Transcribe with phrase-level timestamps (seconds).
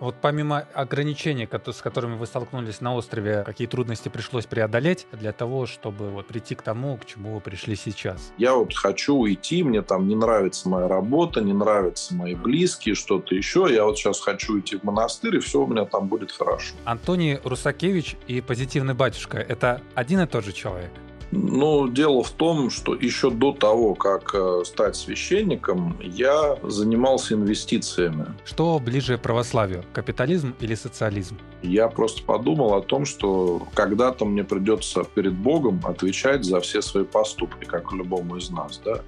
[0.00, 5.66] Вот помимо ограничений, с которыми вы столкнулись на острове, какие трудности пришлось преодолеть для того,
[5.66, 8.32] чтобы вот прийти к тому, к чему вы пришли сейчас?
[8.38, 13.34] Я вот хочу уйти, мне там не нравится моя работа, не нравятся мои близкие, что-то
[13.34, 13.68] еще.
[13.70, 16.74] Я вот сейчас хочу идти в монастырь, и все у меня там будет хорошо.
[16.84, 20.90] Антоний Русакевич и позитивный батюшка– это один и тот же человек?
[21.32, 28.26] Ну, дело в том, что еще до того, как э, стать священником, я занимался инвестициями.
[28.44, 31.38] Что ближе православию, капитализм или социализм?
[31.62, 37.04] Я просто подумал о том, что когда-то мне придется перед Богом отвечать за все свои
[37.04, 39.02] поступки, как любому из нас, да.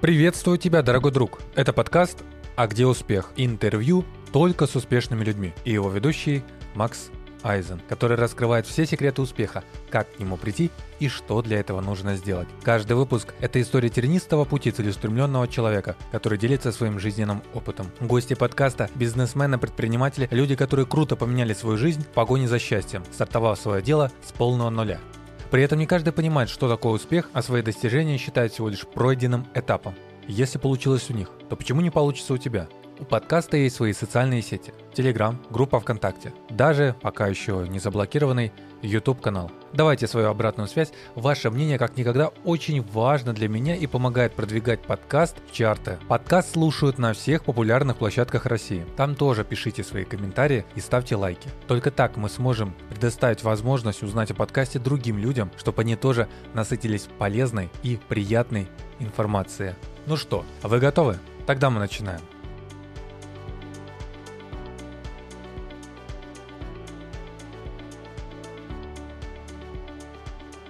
[0.00, 1.40] Приветствую тебя, дорогой друг.
[1.56, 2.22] Это подкаст
[2.54, 5.52] «А где успех?» Интервью только с успешными людьми.
[5.64, 7.10] И его ведущий Макс
[7.42, 12.16] Айзен, который раскрывает все секреты успеха, как к нему прийти и что для этого нужно
[12.16, 12.48] сделать.
[12.62, 17.90] Каждый выпуск– это история тернистого пути целеустремленного человека, который делится своим жизненным опытом.
[18.00, 23.58] Гости подкаста– бизнесмены, предприниматели, люди, которые круто поменяли свою жизнь в погоне за счастьем, стартовав
[23.58, 25.00] свое дело с полного нуля.
[25.50, 29.46] При этом не каждый понимает, что такое успех, а свои достижения считает всего лишь пройденным
[29.54, 29.94] этапом.
[30.26, 32.68] Если получилось у них, то почему не получится у тебя?
[32.98, 34.72] У подкаста есть свои социальные сети.
[34.94, 36.32] Телеграм, группа ВКонтакте.
[36.48, 39.50] Даже, пока еще не заблокированный, YouTube канал.
[39.74, 40.92] Давайте свою обратную связь.
[41.14, 45.98] Ваше мнение, как никогда, очень важно для меня и помогает продвигать подкаст в чарты.
[46.08, 48.86] Подкаст слушают на всех популярных площадках России.
[48.96, 51.50] Там тоже пишите свои комментарии и ставьте лайки.
[51.66, 57.08] Только так мы сможем предоставить возможность узнать о подкасте другим людям, чтобы они тоже насытились
[57.18, 58.68] полезной и приятной
[59.00, 59.74] информацией.
[60.06, 61.18] Ну что, вы готовы?
[61.46, 62.20] Тогда мы начинаем.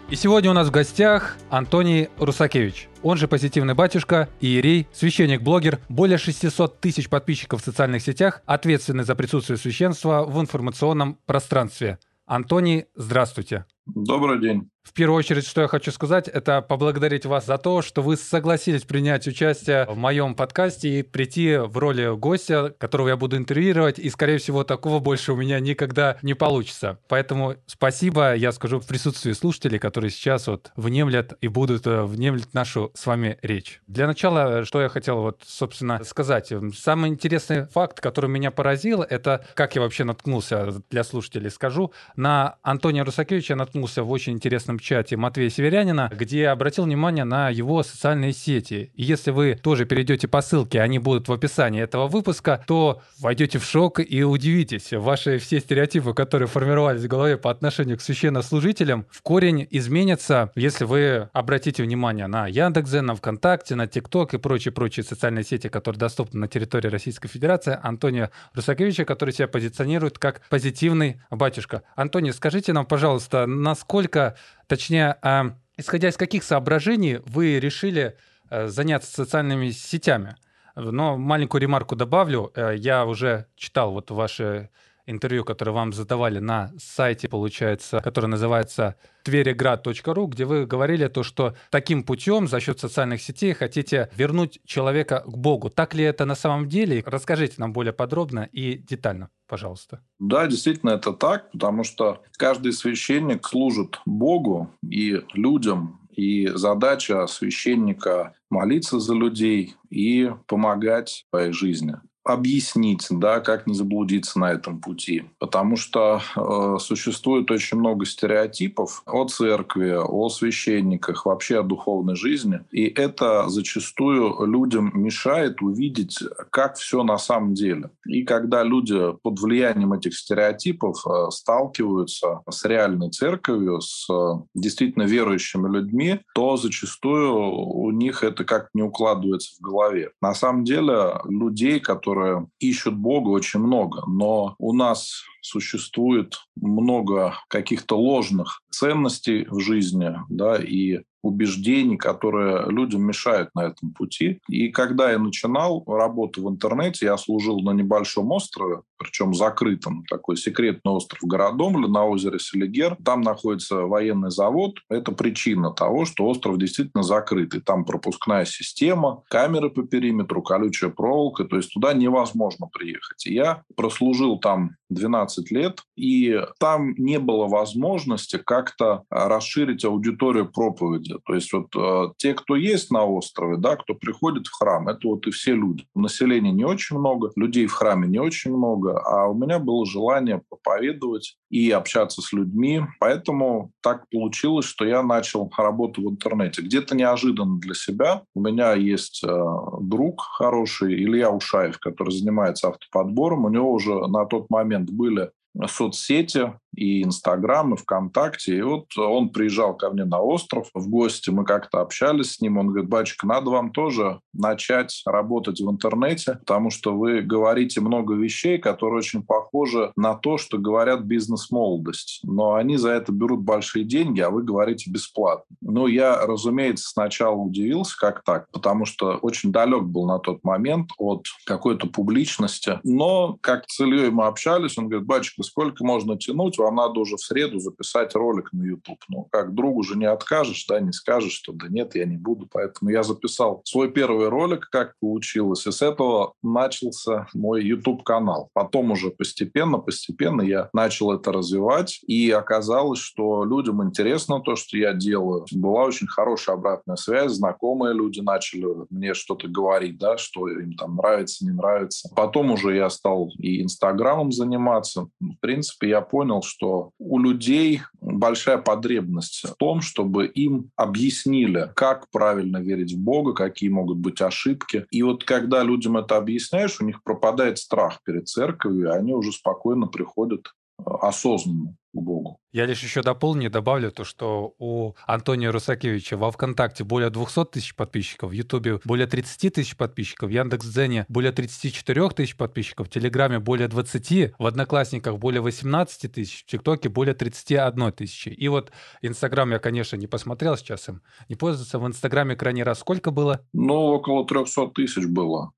[0.09, 2.89] И сегодня у нас в гостях Антоний Русакевич.
[3.03, 9.17] Он же позитивный батюшка, иерей, священник-блогер, более 600 тысяч подписчиков в социальных сетях, ответственный за
[9.17, 11.99] присутствие священства в информационном пространстве.
[12.25, 13.67] Антоний, здравствуйте.
[13.87, 14.71] Добрый день.
[14.87, 18.85] В первую очередь, что я хочу сказать, это поблагодарить вас за то, что вы согласились
[18.85, 24.09] принять участие в моем подкасте и прийти в роли гостя, которого я буду интервьюировать, и,
[24.11, 27.01] скорее всего, такого больше у меня никогда не получится.
[27.09, 32.55] Поэтому спасибо, я скажу в присутствии слушателей, которые сейчас вот внемлят и будут э, внемлять
[32.55, 33.81] нашу с вами речь.
[33.89, 36.53] Для начала, что я хотел вот, собственно, сказать.
[36.79, 42.57] Самый интересный факт, который меня поразил, это как я вообще наткнулся, для слушателей скажу, на
[42.63, 47.83] Антония Русакевича наткнулся в очень интересном личном чате Матвея Северянина, где обратил внимание на его
[47.83, 48.91] социальные сети.
[48.95, 53.59] И если вы тоже перейдете по ссылке, они будут в описании этого выпуска, то войдете
[53.59, 54.93] в шок и удивитесь.
[54.93, 60.85] Ваши все стереотипы, которые формировались в голове по отношению к священнослужителям, в корень изменятся, если
[60.85, 66.41] вы обратите внимание на Яндекс.Зен, на ВКонтакте, на ТикТок и прочие-прочие социальные сети, которые доступны
[66.41, 71.83] на территории Российской Федерации, Антония Русаковича, который себя позиционирует как позитивный батюшка.
[71.95, 74.37] Антоний, скажите нам, пожалуйста, насколько
[74.67, 78.17] Точнее, а, исходя из каких соображений вы решили
[78.51, 80.37] э, заняться социальными сетями?
[80.75, 82.53] Но маленькую ремарку добавлю.
[82.55, 84.71] Э, я уже читал вот ваши
[85.07, 91.55] интервью, которое вам задавали на сайте, получается, который называется твериград.ру, где вы говорили то, что
[91.71, 95.71] таким путем за счет социальных сетей хотите вернуть человека к Богу.
[95.71, 97.03] Так ли это на самом деле?
[97.07, 100.03] Расскажите нам более подробно и детально, пожалуйста.
[100.19, 108.35] Да, действительно это так, потому что каждый священник служит Богу и людям, и задача священника
[108.51, 111.97] молиться за людей и помогать в своей жизни
[112.27, 115.25] объяснить, да, как не заблудиться на этом пути.
[115.39, 122.61] Потому что э, существует очень много стереотипов о церкви, о священниках, вообще о духовной жизни.
[122.71, 126.19] И это зачастую людям мешает увидеть,
[126.51, 127.91] как все на самом деле.
[128.07, 135.05] И когда люди под влиянием этих стереотипов э, сталкиваются с реальной церковью, с э, действительно
[135.05, 140.11] верующими людьми, то зачастую у них это как не укладывается в голове.
[140.21, 144.05] На самом деле людей, которые которые ищут Бога, очень много.
[144.07, 153.03] Но у нас существует много каких-то ложных ценностей в жизни, да, и убеждений, которые людям
[153.03, 154.41] мешают на этом пути.
[154.49, 160.37] И когда я начинал работу в интернете, я служил на небольшом острове, причем закрытом, такой
[160.37, 162.97] секретный остров Городомля на озере Селигер.
[163.05, 164.77] Там находится военный завод.
[164.89, 167.61] Это причина того, что остров действительно закрытый.
[167.61, 171.45] Там пропускная система, камеры по периметру, колючая проволока.
[171.45, 173.27] То есть туда невозможно приехать.
[173.27, 181.06] Я прослужил там 12 лет, и там не было возможности как-то расширить аудиторию проповеди.
[181.25, 185.09] То есть вот э, те, кто есть на острове, да, кто приходит в храм, это
[185.09, 185.85] вот и все люди.
[185.95, 190.43] Населения не очень много, людей в храме не очень много, а у меня было желание
[190.49, 192.83] проповедовать и общаться с людьми.
[193.01, 196.63] Поэтому так получилось, что я начал работу в интернете.
[196.63, 198.23] Где-то неожиданно для себя.
[198.35, 199.45] У меня есть э,
[199.81, 203.45] друг хороший, Илья Ушаев, который занимается автоподбором.
[203.45, 205.31] У него уже на тот момент были
[205.67, 208.57] соцсети, и Инстаграм, и ВКонтакте.
[208.57, 212.59] И вот он приезжал ко мне на остров в гости, мы как-то общались с ним.
[212.59, 218.15] Он говорит, батюшка, надо вам тоже начать работать в интернете, потому что вы говорите много
[218.15, 222.21] вещей, которые очень похожи на то, что говорят бизнес-молодость.
[222.23, 225.57] Но они за это берут большие деньги, а вы говорите бесплатно.
[225.61, 230.91] Ну, я, разумеется, сначала удивился, как так, потому что очень далек был на тот момент
[230.99, 232.81] от какой-то публичности.
[232.85, 236.59] Но как с Ильей мы общались, он говорит, батюшка, сколько можно тянуть?
[236.67, 238.99] Вам надо уже в среду записать ролик на YouTube.
[239.09, 242.49] Ну, как другу же не откажешь, да, не скажешь, что да нет, я не буду.
[242.53, 248.51] Поэтому я записал свой первый ролик, как получилось, и с этого начался мой YouTube-канал.
[248.53, 254.77] Потом уже постепенно, постепенно я начал это развивать, и оказалось, что людям интересно то, что
[254.77, 255.47] я делаю.
[255.53, 260.97] Была очень хорошая обратная связь, знакомые люди начали мне что-то говорить, да, что им там
[260.97, 262.09] нравится, не нравится.
[262.17, 265.09] Потом уже я стал и Инстаграмом заниматься.
[265.21, 271.71] В принципе, я понял, что что у людей большая потребность в том, чтобы им объяснили,
[271.75, 274.87] как правильно верить в Бога, какие могут быть ошибки.
[274.91, 279.33] И вот когда людям это объясняешь, у них пропадает страх перед церковью, и они уже
[279.33, 280.53] спокойно приходят
[280.85, 282.39] осознанно к Богу.
[282.53, 287.75] Я лишь еще дополню, добавлю то, что у Антония Русакевича во ВКонтакте более 200 тысяч
[287.75, 293.39] подписчиков, в Ютубе более 30 тысяч подписчиков, в Яндекс.Дзене более 34 тысяч подписчиков, в Телеграме
[293.39, 298.29] более 20, в Одноклассниках более 18 тысяч, в ТикТоке более 31 тысячи.
[298.29, 301.79] И вот Инстаграм я, конечно, не посмотрел сейчас им, не пользуется.
[301.79, 303.41] В Инстаграме крайний раз сколько было?
[303.53, 305.53] Ну, около 300 тысяч было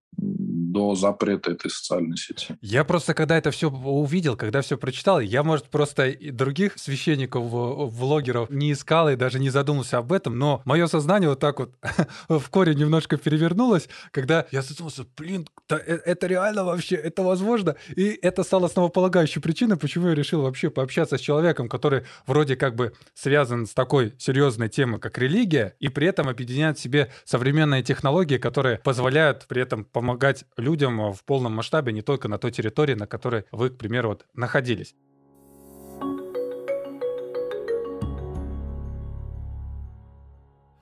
[0.72, 2.56] до запрета этой социальной сети.
[2.60, 8.50] Я просто, когда это все увидел, когда все прочитал, я, может, просто других священников, влогеров
[8.50, 11.72] не искал и даже не задумался об этом, но мое сознание вот так вот
[12.28, 17.76] в корень немножко перевернулось, когда я задумался, блин, э, это реально вообще, это возможно?
[17.96, 22.74] И это стало основополагающей причиной, почему я решил вообще пообщаться с человеком, который вроде как
[22.74, 27.82] бы связан с такой серьезной темой, как религия, и при этом объединяет в себе современные
[27.82, 32.94] технологии, которые позволяют при этом помогать людям в полном масштабе, не только на той территории,
[32.94, 34.94] на которой вы, к примеру, вот находились.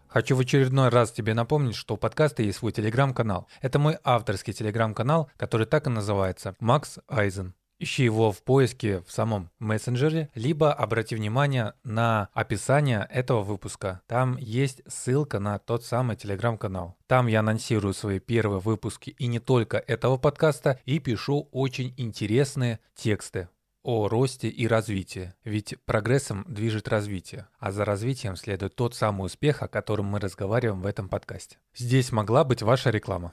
[0.08, 3.49] Хочу в очередной раз тебе напомнить, что у подкаста есть свой телеграм-канал.
[3.61, 7.55] Это мой авторский телеграм-канал, который так и называется «Макс Айзен».
[7.78, 14.00] Ищи его в поиске в самом мессенджере, либо обрати внимание на описание этого выпуска.
[14.06, 16.96] Там есть ссылка на тот самый телеграм-канал.
[17.06, 22.81] Там я анонсирую свои первые выпуски и не только этого подкаста, и пишу очень интересные
[22.94, 23.49] тексты
[23.87, 25.32] о росте и развитии.
[25.44, 30.82] Ведь прогрессом движет развитие, а за развитием следует тот самый успех, о котором мы разговариваем
[30.82, 31.58] в этом подкасте.
[31.72, 33.32] Здесь могла быть ваша реклама.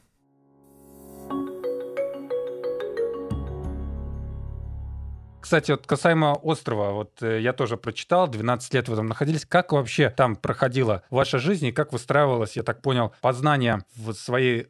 [5.53, 9.45] Кстати, вот касаемо острова, вот э, я тоже прочитал, 12 лет вы там находились.
[9.45, 14.69] Как вообще там проходила ваша жизнь и как выстраивалось, я так понял, познание в своей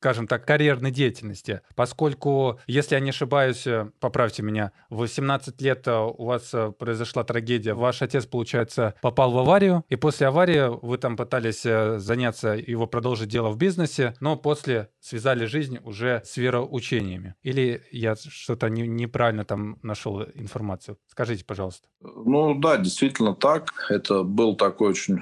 [0.00, 5.86] скажем так, карьерной деятельности, поскольку, если я не ошибаюсь, э, поправьте меня, в 18 лет
[5.86, 10.70] э, у вас э, произошла трагедия, ваш отец, получается, попал в аварию, и после аварии
[10.80, 11.64] вы там пытались
[12.02, 17.34] заняться, его продолжить дело в бизнесе, но после связали жизнь уже с вероучениями.
[17.42, 20.96] Или я что-то не, неправильно там нашел информацию?
[21.08, 21.88] Скажите, пожалуйста.
[22.00, 23.74] Ну да, действительно так.
[23.90, 25.18] Это был такой очень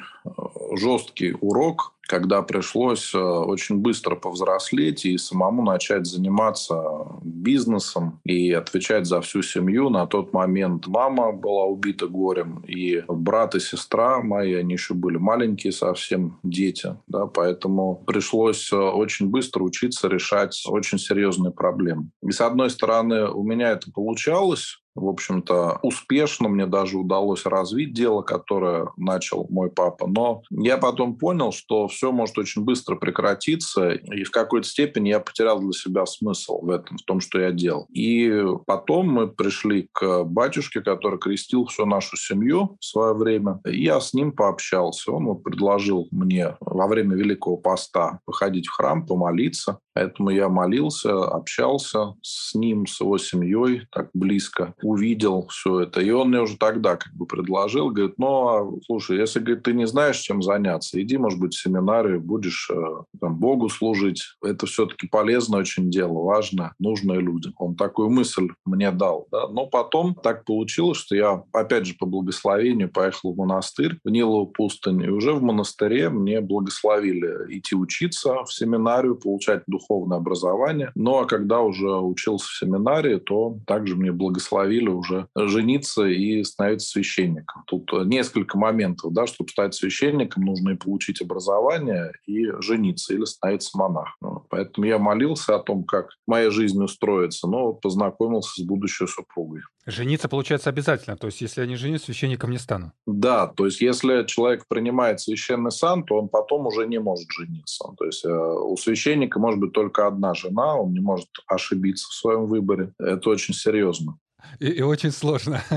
[0.76, 6.82] жесткий урок, когда пришлось э, очень быстро повзрослеть и самому начать заниматься
[7.22, 9.90] бизнесом и отвечать за всю семью.
[9.90, 15.18] На тот момент мама была убита горем, и брат и сестра мои, они еще были
[15.18, 22.08] маленькие совсем дети, да, поэтому пришлось э, очень быстро учиться решать очень серьезные проблемы.
[22.22, 26.48] И с одной стороны, у меня это получалось, в общем-то, успешно.
[26.48, 30.06] Мне даже удалось развить дело, которое начал мой папа.
[30.06, 35.20] Но я потом понял, что все может очень быстро прекратиться, и в какой-то степени я
[35.20, 37.86] потерял для себя смысл в этом, в том, что я делал.
[37.90, 43.60] И потом мы пришли к батюшке, который крестил всю нашу семью в свое время.
[43.66, 45.12] И я с ним пообщался.
[45.12, 49.78] Он вот предложил мне во время Великого Поста походить в храм, помолиться.
[49.94, 56.00] Поэтому я молился, общался с ним, с его семьей так близко, увидел все это.
[56.00, 59.73] И он мне уже тогда как бы предложил, говорит, ну, а, слушай, если говорит, ты
[59.73, 64.23] не знаешь, чем заняться, иди, может быть, в семинарию, будешь э, там, Богу служить.
[64.45, 67.54] Это все-таки полезное очень дело, важно, нужное людям.
[67.57, 69.26] Он такую мысль мне дал.
[69.30, 69.49] Да?
[69.49, 74.47] Но потом так получилось, что я, опять же, по благословению поехал в монастырь, в Нилову
[74.47, 80.90] пустынь, и уже в монастыре мне благословили идти учиться в семинарию, получать дух духовное образование.
[80.95, 86.88] Ну а когда уже учился в семинарии, то также мне благословили уже жениться и становиться
[86.88, 87.64] священником.
[87.66, 93.76] Тут несколько моментов, да, чтобы стать священником, нужно и получить образование, и жениться или становиться
[93.76, 94.44] монахом.
[94.50, 99.62] Поэтому я молился о том, как моя жизнь устроится, но познакомился с будущей супругой.
[99.87, 101.16] Жениться, получается, обязательно.
[101.16, 102.92] То есть, если я не женюсь, священником не стану.
[103.06, 107.85] Да, то есть, если человек принимает священный сан, то он потом уже не может жениться.
[107.97, 112.14] То есть, э, у священника может быть только одна жена, он не может ошибиться в
[112.14, 112.92] своем выборе.
[112.99, 114.18] Это очень серьезно.
[114.61, 115.62] И, и очень сложно.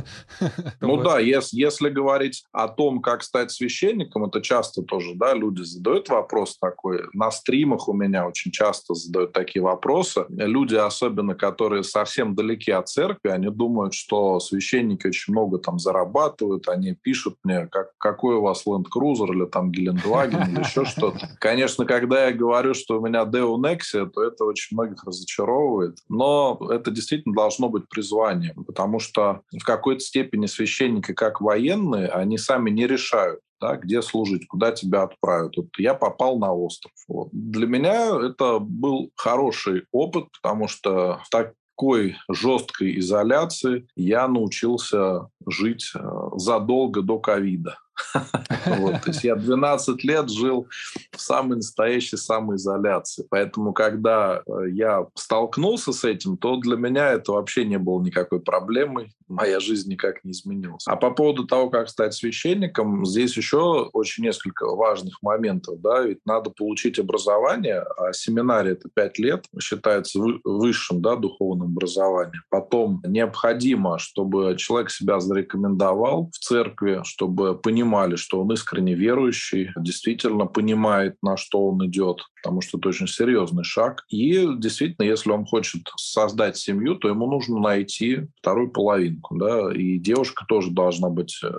[0.79, 5.61] Ну да, если, если говорить о том, как стать священником, это часто тоже, да, люди
[5.61, 7.03] задают вопрос такой.
[7.13, 10.25] На стримах у меня очень часто задают такие вопросы.
[10.29, 16.67] Люди, особенно которые совсем далеки от церкви, они думают, что священники очень много там зарабатывают,
[16.67, 21.29] они пишут мне, как, какой у вас Land Cruiser или там Гелендваген или еще что-то.
[21.39, 25.99] Конечно, когда я говорю, что у меня Deo Nexia, то это очень многих разочаровывает.
[26.09, 32.37] Но это действительно должно быть призванием потому что в какой-то степени священники, как военные, они
[32.37, 35.55] сами не решают, да, где служить, куда тебя отправят.
[35.57, 36.91] Вот я попал на остров.
[37.07, 37.29] Вот.
[37.31, 45.91] Для меня это был хороший опыт, потому что в такой жесткой изоляции я научился жить
[45.95, 45.99] э,
[46.35, 47.77] задолго до ковида.
[48.65, 50.67] То есть я 12 лет жил
[51.11, 53.25] в самой настоящей самоизоляции.
[53.29, 58.39] Поэтому, когда э, я столкнулся с этим, то для меня это вообще не было никакой
[58.39, 59.13] проблемой.
[59.27, 60.83] Моя жизнь никак не изменилась.
[60.87, 65.79] А по поводу того, как стать священником, здесь еще очень несколько важных моментов.
[65.81, 66.01] Да?
[66.01, 72.43] Ведь надо получить образование, а семинария— это 5 лет, считается высшим да, духовным образованием.
[72.49, 79.71] Потом необходимо, чтобы человек себя зарекомендовал в церкви, чтобы понимал, понимали, что он искренне верующий,
[79.75, 84.05] действительно понимает, на что он идет, потому что это очень серьезный шаг.
[84.09, 89.35] И действительно, если он хочет создать семью, то ему нужно найти вторую половинку.
[89.37, 89.73] Да?
[89.73, 91.49] И девушка тоже должна быть э,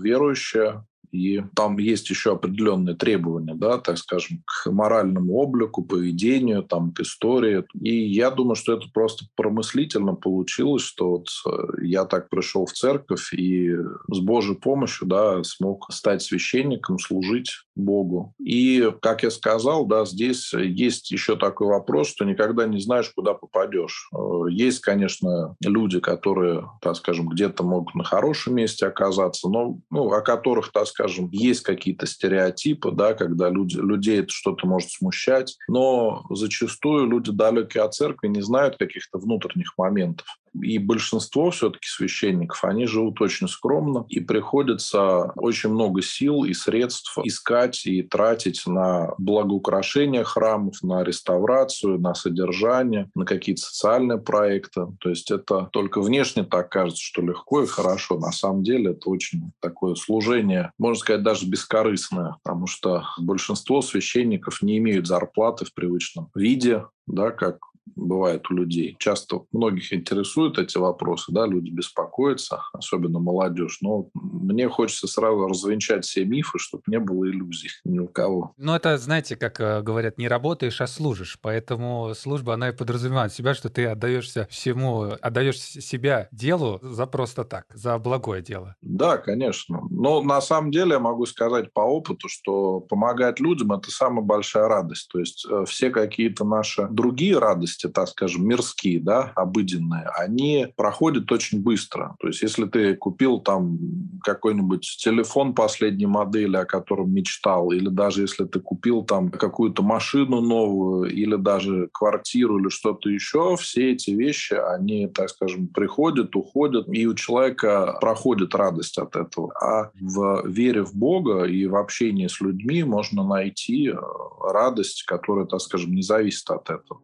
[0.00, 6.92] верующая, и там есть еще определенные требования, да, так скажем, к моральному облику, поведению, там,
[6.92, 7.64] к истории.
[7.80, 12.72] И я думаю, что это просто промыслительно получилось, что вот э, я так пришел в
[12.72, 13.74] церковь и
[14.10, 18.34] с Божьей помощью, да, смог стать священником, служить Богу.
[18.38, 23.34] И, как я сказал, да, здесь есть еще такой вопрос, что никогда не знаешь, куда
[23.34, 24.08] попадешь.
[24.14, 30.12] Э, есть, конечно, люди, которые, так скажем, где-то могут на хорошем месте оказаться, но ну,
[30.12, 35.56] о которых, так скажем, есть какие-то стереотипы, да, когда люди, людей это что-то может смущать,
[35.68, 40.26] но зачастую люди далекие от церкви не знают каких-то внутренних моментов.
[40.60, 47.16] И большинство все-таки священников, они живут очень скромно, и приходится очень много сил и средств
[47.24, 54.86] искать и тратить на благоукрашение храмов, на реставрацию, на содержание, на какие-то социальные проекты.
[55.00, 58.18] То есть это только внешне так кажется, что легко и хорошо.
[58.18, 64.62] На самом деле это очень такое служение, можно сказать, даже бескорыстное, потому что большинство священников
[64.62, 68.96] не имеют зарплаты в привычном виде, да, как бывает у людей.
[68.98, 73.78] Часто многих интересуют эти вопросы, да, люди беспокоятся, особенно молодежь.
[73.80, 78.52] Но мне хочется сразу развенчать все мифы, чтобы не было иллюзий ни у кого.
[78.56, 81.38] Ну, это, знаете, как э, говорят, не работаешь, а служишь.
[81.40, 87.44] Поэтому служба, она и подразумевает себя, что ты отдаешься всему, отдаешь себя делу за просто
[87.44, 88.76] так, за благое дело.
[88.82, 89.82] Да, конечно.
[89.90, 94.68] Но на самом деле я могу сказать по опыту, что помогать людям– это самая большая
[94.68, 95.08] радость.
[95.12, 100.66] То есть э, все какие-то наши другие радости, радости, так скажем, мирские, да, обыденные, они
[100.76, 102.16] проходят очень быстро.
[102.20, 103.78] То есть если ты купил там
[104.22, 110.40] какой-нибудь телефон последней модели, о котором мечтал, или даже если ты купил там какую-то машину
[110.40, 116.86] новую, или даже квартиру, или что-то еще, все эти вещи, они, так скажем, приходят, уходят,
[116.88, 119.52] и у человека проходит радость от этого.
[119.60, 123.94] А в вере в Бога и в общении с людьми можно найти э,
[124.40, 127.00] радость, которая, так скажем, не зависит от этого.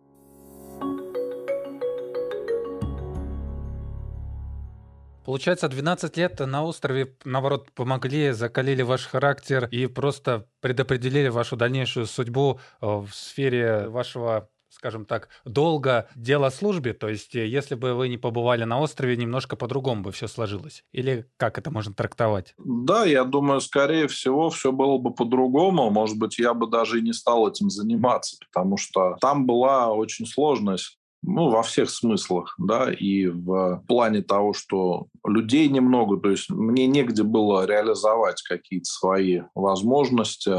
[5.29, 12.07] Получается, 12 лет на острове, наоборот, помогли, закалили ваш характер и просто предопределили вашу дальнейшую
[12.07, 17.93] судьбу э, в сфере вашего скажем так, долго дело службе, то есть э, если бы
[17.95, 20.85] вы не побывали на острове, немножко по-другому бы все сложилось?
[20.93, 22.55] Или как это можно трактовать?
[22.59, 25.91] Да, я думаю, скорее всего, все было бы по-другому.
[25.91, 30.27] Может быть, я бы даже и не стал этим заниматься, потому что там была очень
[30.27, 30.79] сложная
[31.23, 36.87] ну, во всех смыслах, да, и в плане того, что людей немного, то есть мне
[36.87, 40.53] негде было реализовать какие-то свои возможности,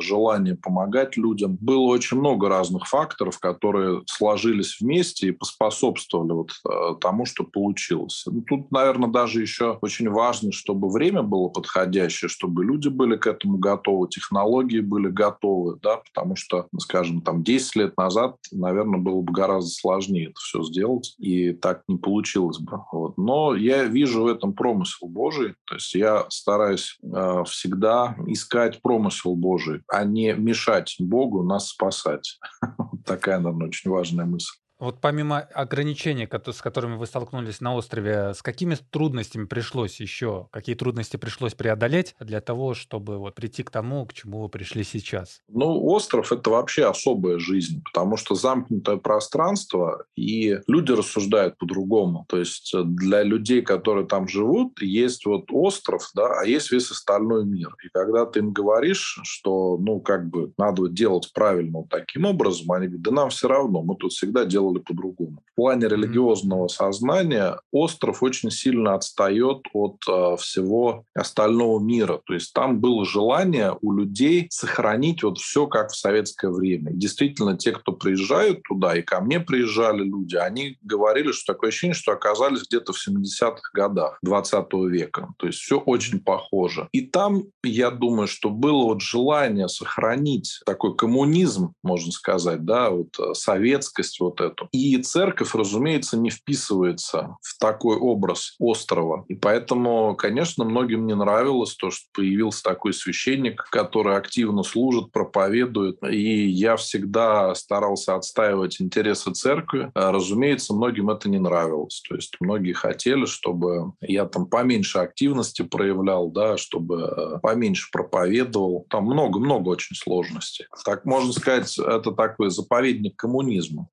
[0.00, 1.58] желание помогать людям.
[1.60, 8.24] Было очень много разных факторов, которые сложились вместе и поспособствовали вот э, тому, что получилось.
[8.26, 13.26] Ну, тут, наверное, даже еще очень важно, чтобы время было подходящее, чтобы люди были к
[13.26, 19.20] этому готовы, технологии были готовы, да, потому что, скажем, там 10 лет назад, наверное, было
[19.20, 22.80] бы гораздо сложнее сложнее это все сделать, и так не получилось бы.
[22.92, 23.18] Вот.
[23.18, 29.34] Но я вижу в этом промысел Божий, то есть я стараюсь э, всегда искать промысел
[29.36, 32.38] Божий, а не мешать Богу нас спасать.
[33.04, 34.54] Такая, наверное, очень важная мысль.
[34.84, 40.74] Вот помимо ограничений, с которыми вы столкнулись на острове, с какими трудностями пришлось еще, какие
[40.74, 45.40] трудности пришлось преодолеть для того, чтобы вот прийти к тому, к чему вы пришли сейчас?
[45.48, 52.26] Ну, остров— это вообще особая жизнь, потому что замкнутое пространство, и люди рассуждают по-другому.
[52.28, 57.46] То есть для людей, которые там живут, есть вот остров, да, а есть весь остальной
[57.46, 57.74] мир.
[57.82, 62.70] И когда ты им говоришь, что, ну, как бы надо делать правильно вот таким образом,
[62.72, 65.42] они говорят, да нам все равно, мы тут всегда делаем делали по-другому.
[65.52, 72.20] В плане религиозного сознания остров очень сильно отстает от э, всего остального мира.
[72.26, 76.92] То есть там было желание у людей сохранить вот все как в советское время.
[76.92, 81.94] действительно, те, кто приезжают туда, и ко мне приезжали люди, они говорили, что такое ощущение,
[81.94, 85.28] что оказались где-то в 70-х годах 20 века.
[85.38, 86.88] То есть все очень похоже.
[86.92, 93.18] И там, я думаю, что было вот желание сохранить такой коммунизм, можно сказать, да, вот
[93.18, 94.68] э, советскость вот эту, эту.
[94.72, 99.24] И церковь, разумеется, не вписывается в такой образ острова.
[99.28, 105.98] И поэтому, конечно, многим не нравилось то, что появился такой священник, который активно служит, проповедует.
[106.08, 109.90] И я всегда старался отстаивать интересы церкви.
[109.94, 112.02] А, разумеется, многим это не нравилось.
[112.08, 118.86] То есть многие хотели, чтобы я там поменьше активности проявлял, да, чтобы э, поменьше проповедовал.
[118.88, 120.66] Там много-много очень сложностей.
[120.84, 123.88] Так можно сказать, это такой заповедник коммунизма.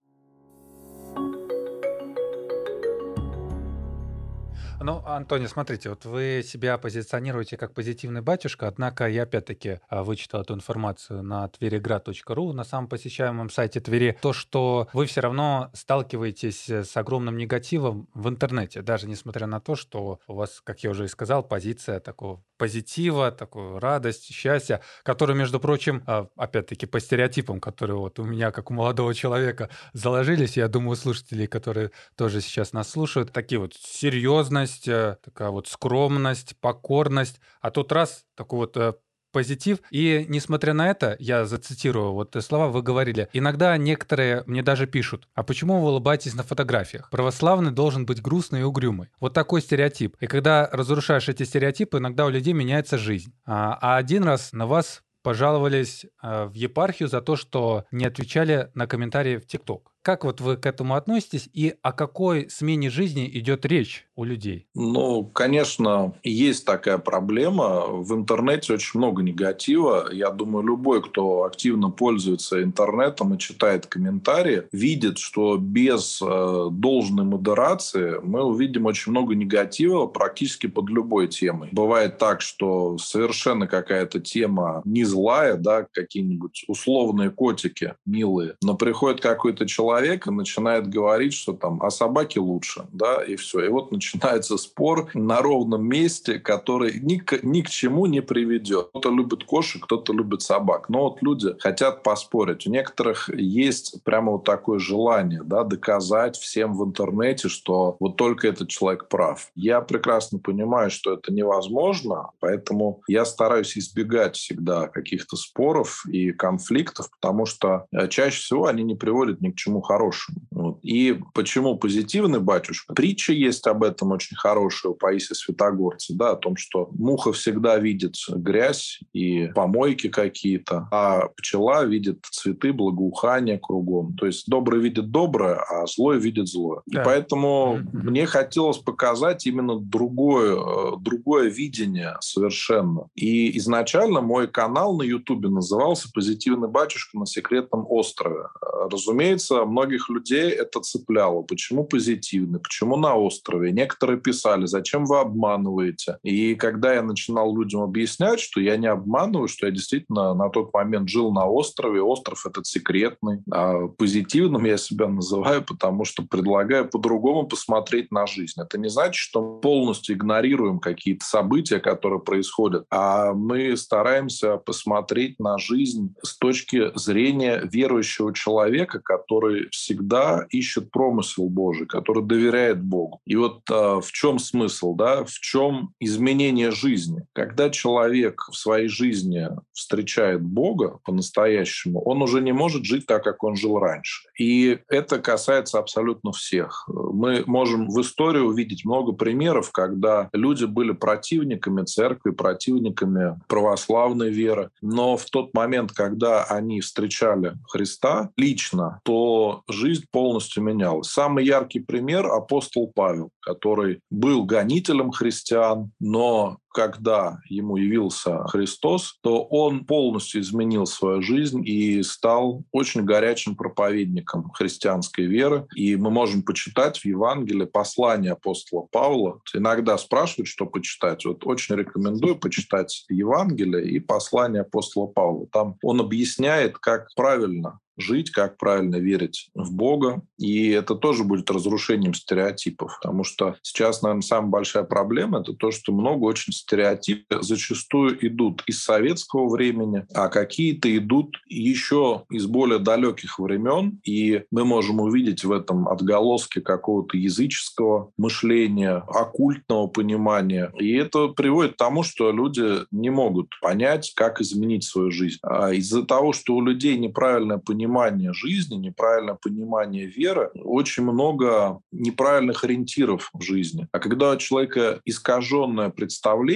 [4.83, 10.41] Ну, Антоний, смотрите, вот вы себя позиционируете как позитивный батюшка, однако я опять-таки а, вычитал
[10.41, 16.67] эту информацию на tverigрад.ру, на самом посещаемом сайте Твери, то, что вы все равно сталкиваетесь
[16.67, 21.05] с огромным негативом в интернете, даже несмотря на то, что у вас, как я уже
[21.05, 27.59] и сказал, позиция такого позитива, такую радость, счастье, которую, между прочим, а, опять-таки по стереотипам,
[27.59, 32.71] которые вот у меня, как у молодого человека, заложились, я думаю, слушателей, которые тоже сейчас
[32.71, 38.77] нас слушают, такие вот серьезность, э, такая вот скромность, покорность, а тут раз такой вот
[38.77, 38.93] э,
[39.31, 39.79] позитив.
[39.91, 45.27] И несмотря на это, я зацитирую вот слова, вы говорили, иногда некоторые мне даже пишут,
[45.33, 47.09] а почему вы улыбаетесь на фотографиях?
[47.09, 49.09] Православный должен быть грустный и угрюмый.
[49.19, 50.15] Вот такой стереотип.
[50.19, 53.33] И когда разрушаешь эти стереотипы, иногда у людей меняется жизнь.
[53.45, 58.69] А, а один раз на вас пожаловались э, в епархию за то, что не отвечали
[58.73, 59.90] на комментарии в ТикТок.
[60.03, 64.65] Как вот вы к этому относитесь и о какой смене жизни идет речь у людей?
[64.73, 67.85] Ну, конечно, есть такая проблема.
[67.87, 70.09] В интернете очень много негатива.
[70.11, 77.25] Я думаю, любой, кто активно пользуется интернетом и читает комментарии, видит, что без э, должной
[77.25, 81.69] модерации мы увидим очень много негатива практически под любой темой.
[81.71, 89.21] Бывает так, что совершенно какая-то тема не злая, да, какие-нибудь условные котики милые, но приходит
[89.21, 93.65] какой-то человек человек начинает говорить, что там, а собаки лучше, да, и все.
[93.65, 98.87] И вот начинается спор на ровном месте, который ни к, ни к чему не приведет.
[98.89, 100.87] Кто-то любит кошек, кто-то любит собак.
[100.89, 102.65] Но вот люди хотят поспорить.
[102.67, 108.47] У некоторых есть прямо вот такое желание, да, доказать всем в интернете, что вот только
[108.47, 109.51] этот человек прав.
[109.55, 117.09] Я прекрасно понимаю, что это невозможно, поэтому я стараюсь избегать всегда каких-то споров и конфликтов,
[117.11, 120.37] потому что э, чаще всего они не приводят ни к чему хорошему.
[120.51, 120.79] Вот.
[120.83, 122.93] И почему позитивный батюшка?
[122.93, 127.77] Притча есть об этом очень хорошая у Паисия Святогорца, да, о том, что муха всегда
[127.77, 134.15] видит грязь и помойки какие-то, а пчела видит цветы, благоухание кругом.
[134.15, 136.81] То есть добрый видит доброе, а злой видит злое.
[136.85, 137.01] Да.
[137.01, 137.87] И поэтому mm-hmm.
[137.93, 143.07] мне хотелось показать именно другое, э, другое видение совершенно.
[143.15, 148.45] И изначально мой канал на Ютубе назывался «Позитивный батюшка на секретном острове».
[148.91, 151.41] Разумеется, многих людей это цепляло.
[151.41, 152.59] Почему позитивный?
[152.59, 153.71] Почему на острове?
[153.71, 156.17] Некоторые писали, зачем вы обманываете?
[156.23, 160.73] И когда я начинал людям объяснять, что я не обманываю, что я действительно на тот
[160.73, 166.87] момент жил на острове, остров этот секретный, а позитивным я себя называю, потому что предлагаю
[166.87, 168.59] по-другому посмотреть на жизнь.
[168.61, 175.39] Это не значит, что мы полностью игнорируем какие-то события, которые происходят, а мы стараемся посмотреть
[175.39, 183.19] на жизнь с точки зрения верующего человека, который всегда ищет промысел Божий, который доверяет Богу.
[183.25, 187.25] И вот а, в чем смысл, да, в чем изменение жизни?
[187.33, 193.43] Когда человек в своей жизни встречает Бога по-настоящему, он уже не может жить так, как
[193.43, 194.27] он жил раньше.
[194.37, 196.87] И это касается абсолютно всех.
[196.87, 204.69] Мы можем в истории увидеть много примеров, когда люди были противниками церкви, противниками православной веры,
[204.81, 211.07] но в тот момент, когда они встречали Христа лично, то жизнь полностью менялась.
[211.07, 219.43] Самый яркий пример— апостол Павел, который был гонителем христиан, но когда ему явился Христос, то
[219.43, 225.67] он полностью изменил свою жизнь и стал очень горячим проповедником христианской веры.
[225.75, 229.41] И мы можем почитать в Евангелии послание апостола Павла.
[229.53, 231.25] Иногда спрашивают, что почитать.
[231.25, 235.47] Вот очень рекомендую почитать Евангелие и послание апостола Павла.
[235.51, 240.21] Там он объясняет, как правильно жить, как правильно верить в Бога.
[240.37, 242.97] И это тоже будет разрушением стереотипов.
[243.01, 248.63] Потому что сейчас, наверное, самая большая проблема— это то, что много очень стереотипов зачастую идут
[248.67, 253.99] из советского времени, а какие-то идут еще из более далеких времен.
[254.03, 260.71] И мы можем увидеть в этом отголоски какого-то языческого мышления, оккультного понимания.
[260.79, 265.39] И это приводит к тому, что люди не могут понять, как изменить свою жизнь.
[265.43, 272.63] А из-за того, что у людей неправильное понимание жизни, неправильное понимание веры, очень много неправильных
[272.63, 273.87] ориентиров в жизни.
[273.91, 276.50] А когда у человека искаженное представление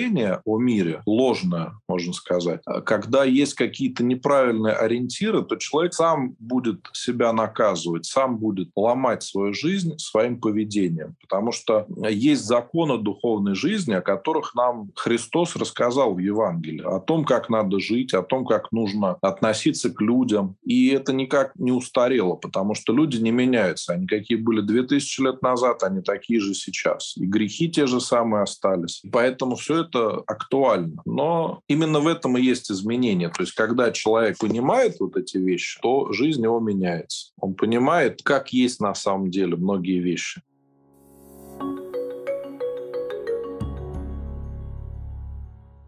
[0.45, 6.81] о мире, ложное, можно сказать, а когда есть какие-то неправильные ориентиры, то человек сам будет
[6.93, 11.15] себя наказывать, сам будет ломать свою жизнь своим поведением.
[11.21, 17.25] Потому что есть законы духовной жизни, о которых нам Христос рассказал в Евангелии, о том,
[17.25, 20.55] как надо жить, о том, как нужно относиться к людям.
[20.63, 23.93] И это никак не устарело, потому что люди не меняются.
[23.93, 27.15] Они какие были 2000 лет назад, они такие же сейчас.
[27.17, 29.01] И грехи те же самые остались.
[29.11, 31.01] Поэтому все это актуально.
[31.05, 33.29] Но именно в этом и есть изменение.
[33.29, 37.31] То есть когда человек понимает вот эти вещи, то жизнь его меняется.
[37.39, 40.41] Он понимает, как есть на самом деле многие вещи.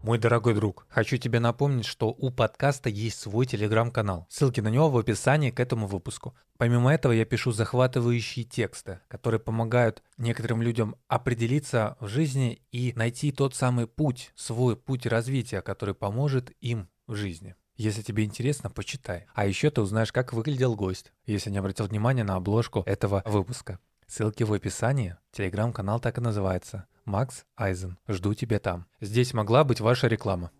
[0.02, 4.26] Мой дорогой друг, хочу тебе напомнить, что у подкаста есть свой телеграм-канал.
[4.30, 6.36] Ссылки на него в описании к этому выпуску.
[6.56, 13.32] Помимо этого я пишу захватывающие тексты, которые помогают некоторым людям определиться в жизни и найти
[13.32, 17.56] тот самый путь, свой путь развития, который поможет им в жизни.
[17.76, 19.26] Если тебе интересно, почитай.
[19.34, 23.80] А еще ты узнаешь, как выглядел гость, если не обратил внимания на обложку этого выпуска.
[24.06, 25.16] Ссылки в описании.
[25.32, 26.86] Телеграм-канал так и называется.
[27.08, 27.96] Макс Айзен.
[28.06, 28.86] Жду тебя там.
[29.00, 30.50] Здесь могла быть ваша реклама.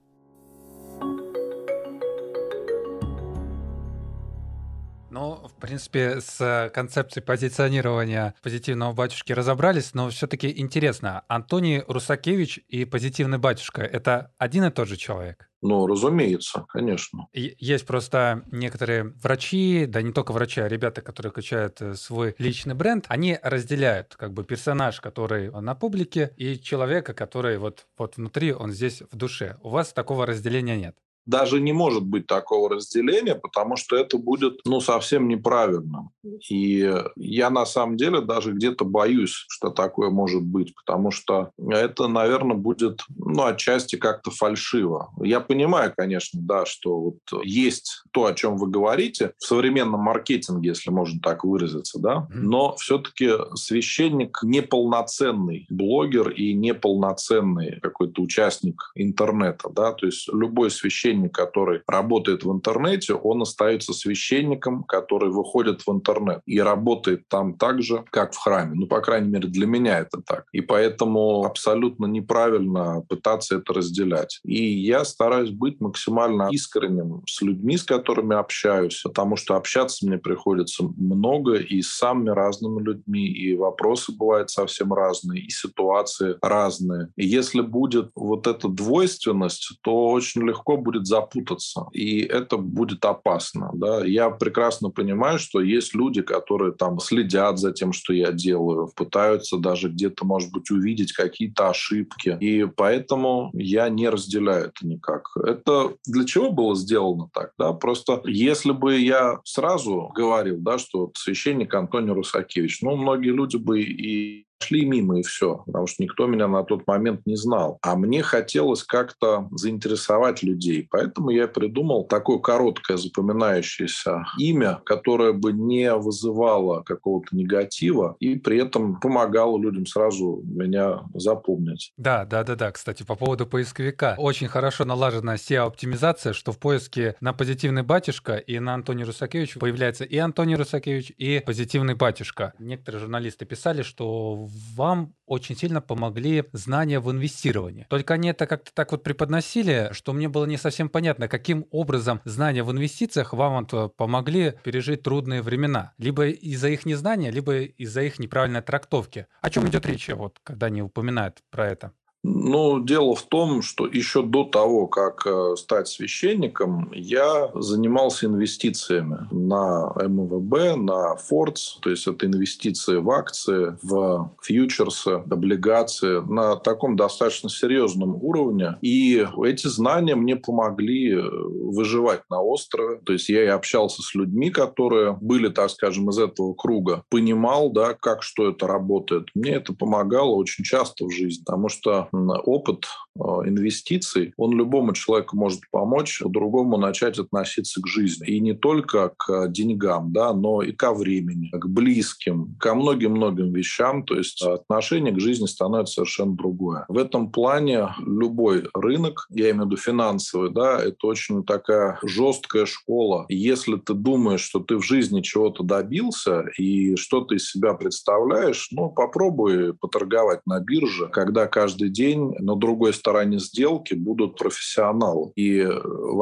[5.18, 12.84] Ну, в принципе, с концепцией позиционирования позитивного батюшки разобрались, но все-таки интересно, Антоний Русакевич и
[12.84, 15.50] позитивный батюшка— это один и тот же человек?
[15.60, 17.26] Ну, разумеется, конечно.
[17.32, 22.76] Есть просто некоторые врачи, да не только врачи, а ребята, которые качают э, свой личный
[22.76, 28.52] бренд, они разделяют как бы персонаж, который на публике, и человека, который вот, вот внутри,
[28.52, 29.56] он здесь в душе.
[29.62, 30.96] У вас такого разделения нет.
[31.28, 36.08] Даже не может быть такого разделения, потому что это будет ну, совсем неправильно.
[36.50, 42.08] И я на самом деле даже где-то боюсь, что такое может быть, потому что это,
[42.08, 45.10] наверное, будет ну, отчасти как-то фальшиво.
[45.22, 50.70] Я понимаю, конечно, да, что вот есть то, о чем вы говорите в современном маркетинге,
[50.70, 59.68] если можно так выразиться, да, но все-таки священник неполноценный блогер и неполноценный какой-то участник интернета,
[59.68, 65.90] да, то есть любой священник, который работает в интернете, он остается священником, который выходит в
[65.90, 68.72] интернет и работает там так же, как в храме.
[68.74, 70.44] Ну, по крайней мере, для меня это так.
[70.52, 74.40] И поэтому абсолютно неправильно пытаться это разделять.
[74.44, 80.18] И я стараюсь быть максимально искренним с людьми, с которыми общаюсь, потому что общаться мне
[80.18, 87.08] приходится много и с самыми разными людьми, и вопросы бывают совсем разные, и ситуации разные.
[87.16, 93.70] И если будет вот эта двойственность, то очень легко будет запутаться, и это будет опасно.
[93.74, 94.04] Да?
[94.04, 99.56] Я прекрасно понимаю, что есть люди, которые там следят за тем, что я делаю, пытаются
[99.56, 102.36] даже где-то, может быть, увидеть какие-то ошибки.
[102.40, 105.30] И поэтому я не разделяю это никак.
[105.42, 107.52] Это для чего было сделано так?
[107.58, 107.72] Да?
[107.72, 113.80] Просто если бы я сразу говорил, да, что священник Антоний Русакевич, ну, многие люди бы
[113.80, 117.78] и шли мимо и все, потому что никто меня на тот момент не знал.
[117.82, 120.86] А мне хотелось как-то заинтересовать людей.
[120.90, 128.58] Поэтому я придумал такое короткое запоминающееся имя, которое бы не вызывало какого-то негатива и при
[128.58, 131.92] этом помогало людям сразу меня запомнить.
[131.96, 132.72] Да, да, да, да.
[132.72, 134.14] Кстати, по поводу поисковика.
[134.18, 140.04] Очень хорошо налажена SEO-оптимизация, что в поиске на позитивный батюшка и на Антоний Русакевич появляется
[140.04, 142.52] и Антоний Русакевич, и позитивный батюшка.
[142.58, 147.86] Некоторые журналисты писали, что вам очень сильно помогли знания в инвестировании.
[147.88, 152.20] Только они это как-то так вот преподносили, что мне было не совсем понятно, каким образом
[152.24, 155.92] знания в инвестициях вам э, помогли пережить трудные времена.
[155.98, 159.26] Либо из-за их незнания, либо из-за их неправильной трактовки.
[159.40, 161.92] О чем идет речь, вот, когда они упоминают про это?
[162.24, 169.28] Ну, дело в том, что еще до того, как э, стать священником, я занимался инвестициями
[169.30, 176.96] на МВБ, на Фордс, то есть это инвестиции в акции, в фьючерсы, облигации на таком
[176.96, 178.76] достаточно серьезном уровне.
[178.82, 183.00] И эти знания мне помогли э, выживать на острове.
[183.06, 187.70] То есть я и общался с людьми, которые были, так скажем, из этого круга, понимал,
[187.70, 189.28] да, как что это работает.
[189.34, 195.36] Мне это помогало очень часто в жизни, потому что опыт э, инвестиций, он любому человеку
[195.36, 198.26] может помочь по-другому начать относиться к жизни.
[198.26, 204.04] И не только к деньгам, да, но и ко времени, к близким, ко многим-многим вещам.
[204.04, 206.84] То есть отношение к жизни становится совершенно другое.
[206.88, 212.66] В этом плане любой рынок, я имею в виду финансовый, да, это очень такая жесткая
[212.66, 213.26] школа.
[213.28, 218.68] Если ты думаешь, что ты в жизни чего-то добился и что ты из себя представляешь,
[218.70, 225.32] ну, попробуй поторговать на бирже, когда каждый день на другой стороне сделки будут профессионалы.
[225.36, 225.66] И,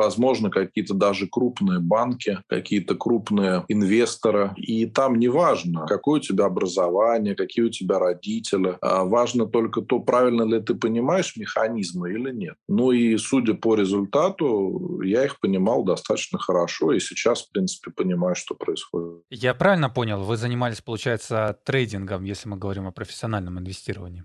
[0.03, 4.53] возможно, какие-то даже крупные банки, какие-то крупные инвесторы.
[4.57, 8.79] И там не важно, какое у тебя образование, какие у тебя родители.
[8.81, 12.55] А важно только то, правильно ли ты понимаешь механизмы или нет.
[12.69, 16.93] Ну и судя по результату, я их понимал достаточно хорошо.
[16.93, 19.23] И сейчас, в принципе, понимаю, что происходит.
[19.31, 20.23] Я правильно понял?
[20.23, 24.25] Вы занимались, получается, трейдингом, если мы говорим о профессиональном инвестировании?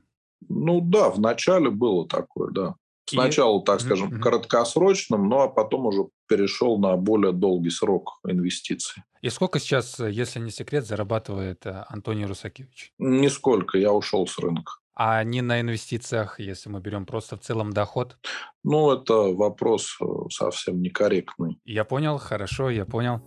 [0.50, 2.76] Ну да, в начале было такое, да.
[3.06, 3.66] Сначала, и...
[3.66, 4.20] так скажем, mm-hmm.
[4.20, 9.04] краткосрочным, ну а потом уже перешел на более долгий срок инвестиций.
[9.22, 12.94] И сколько сейчас, если не секрет, зарабатывает э, Антоний Русакевич?
[12.98, 14.74] Нисколько, я ушел с рынка.
[14.94, 18.18] А не на инвестициях, если мы берем просто в целом доход?
[18.64, 21.60] Ну, это вопрос э, совсем некорректный.
[21.66, 23.22] Я понял, хорошо, я понял.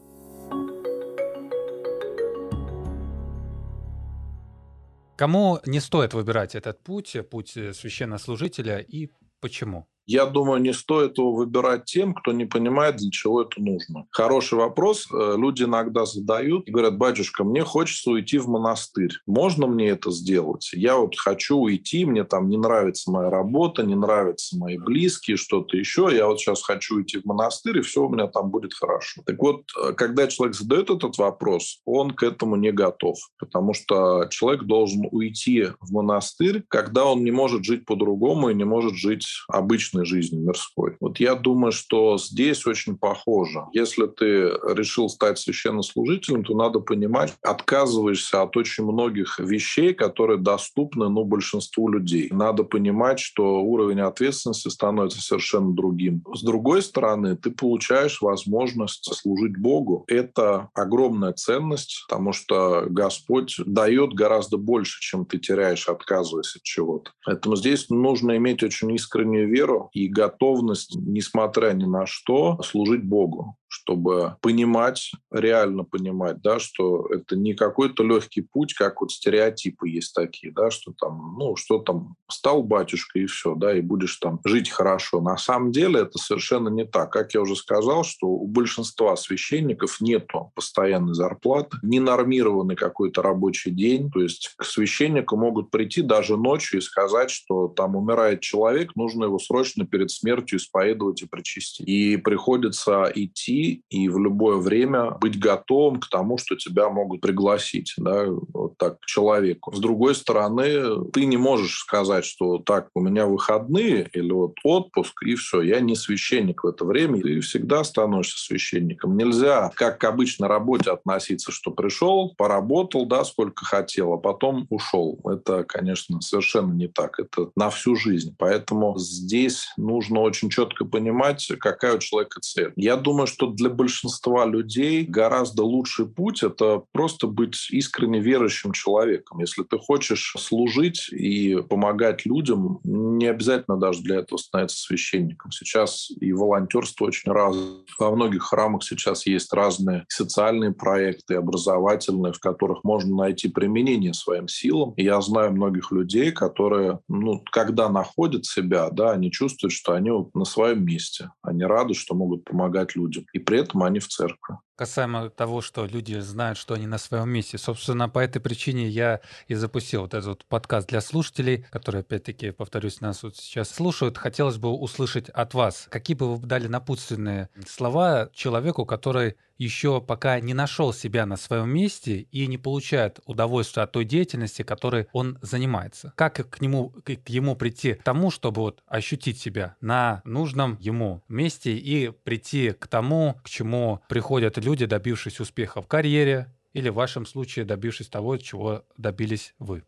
[5.17, 9.89] Кому не стоит выбирать этот путь, путь э, священнослужителя и почему?
[10.07, 14.07] Я думаю, не стоит его выбирать тем, кто не понимает, для чего это нужно.
[14.11, 15.09] Хороший вопрос.
[15.11, 19.13] Э, люди иногда задают и говорят, батюшка, мне хочется уйти в монастырь.
[19.27, 20.71] Можно мне это сделать?
[20.75, 25.77] Я вот хочу уйти, мне там не нравится моя работа, не нравятся мои близкие, что-то
[25.77, 26.11] еще.
[26.13, 29.23] Я вот сейчас хочу уйти в монастырь, и все у меня там будет хорошо.
[29.25, 34.27] Так вот, э, когда человек задает этот вопрос, он к этому не готов, потому что
[34.29, 39.27] человек должен уйти в монастырь, когда он не может жить по-другому и не может жить
[39.49, 40.97] обычно обычной жизни мирской.
[41.01, 43.65] Вот я думаю, что здесь очень похоже.
[43.73, 51.09] Если ты решил стать священнослужителем, то надо понимать, отказываешься от очень многих вещей, которые доступны
[51.09, 52.29] ну, большинству людей.
[52.31, 56.23] Надо понимать, что уровень ответственности становится совершенно другим.
[56.35, 60.05] С другой стороны, ты получаешь возможность служить Богу.
[60.09, 67.11] Это огромная ценность, потому что Господь дает гораздо больше, чем ты теряешь, отказываясь от чего-то.
[67.25, 73.57] Поэтому здесь нужно иметь очень искреннюю веру и готовность, несмотря ни на что, служить Богу
[73.75, 80.15] чтобы понимать, реально понимать, да, что это не какой-то легкий путь, как вот стереотипы есть
[80.15, 84.41] такие, да, что там, ну, что там, стал батюшкой и все, да, и будешь там
[84.45, 85.21] жить хорошо.
[85.21, 87.13] На самом деле это совершенно не так.
[87.13, 93.73] Как я уже сказал, что у большинства священников нет постоянной зарплаты, не нормированный какой-то рабочий
[93.73, 98.95] день, то есть к священнику могут прийти даже ночью и сказать, что там умирает человек,
[98.95, 101.89] нужно его срочно перед смертью исповедовать и причастить.
[101.89, 107.95] И приходится идти и в любое время быть готовым к тому, что тебя могут пригласить,
[107.97, 109.75] да, вот так, к человеку.
[109.75, 115.23] С другой стороны, ты не можешь сказать, что так, у меня выходные или вот отпуск,
[115.23, 117.21] и все, я не священник в это время.
[117.21, 119.17] Ты всегда становишься священником.
[119.17, 125.21] Нельзя, как к обычной работе, относиться, что пришел, поработал, да, сколько хотел, а потом ушел.
[125.25, 127.19] Это, конечно, совершенно не так.
[127.19, 128.35] Это на всю жизнь.
[128.39, 132.73] Поэтому здесь нужно очень четко понимать, какая у человека цель.
[132.77, 139.41] Я думаю, что для большинства людей гораздо лучший путь– это просто быть искренне верующим человеком.
[139.41, 145.51] Если ты хочешь служить и помогать людям, не обязательно даже для этого становиться священником.
[145.51, 147.79] Сейчас и волонтерство очень разное.
[147.99, 154.49] Во многих храмах сейчас есть разные социальные проекты, образовательные, в которых можно найти применение своим
[154.49, 154.95] силам.
[154.97, 160.45] Я знаю многих людей, которые, ну, когда находят себя, да, они чувствуют, что они на
[160.45, 161.31] своем месте.
[161.43, 163.27] Они рады, что могут помогать людям.
[163.35, 164.57] И при этом они в церкви.
[164.77, 167.59] Касаемо того, что люди знают, что они на своем месте.
[167.59, 172.51] Собственно, по этой причине я и запустил вот этот вот подкаст для слушателей, которые, опять-таки,
[172.51, 174.19] повторюсь, нас вот сейчас слушают.
[174.19, 180.41] Хотелось бы услышать от вас, какие бы вы дали напутственные слова человеку, который еще пока
[180.41, 185.39] не нашел себя на своем месте и не получает удовольствия от той деятельности, которой он
[185.43, 186.13] занимается.
[186.17, 191.23] Как к нему, к ему прийти к тому, чтобы вот ощутить себя на нужном ему
[191.29, 196.95] месте и прийти к тому, к чему приходят люди, добившись успеха в карьере или в
[196.95, 199.85] вашем случае добившись того, чего добились вы?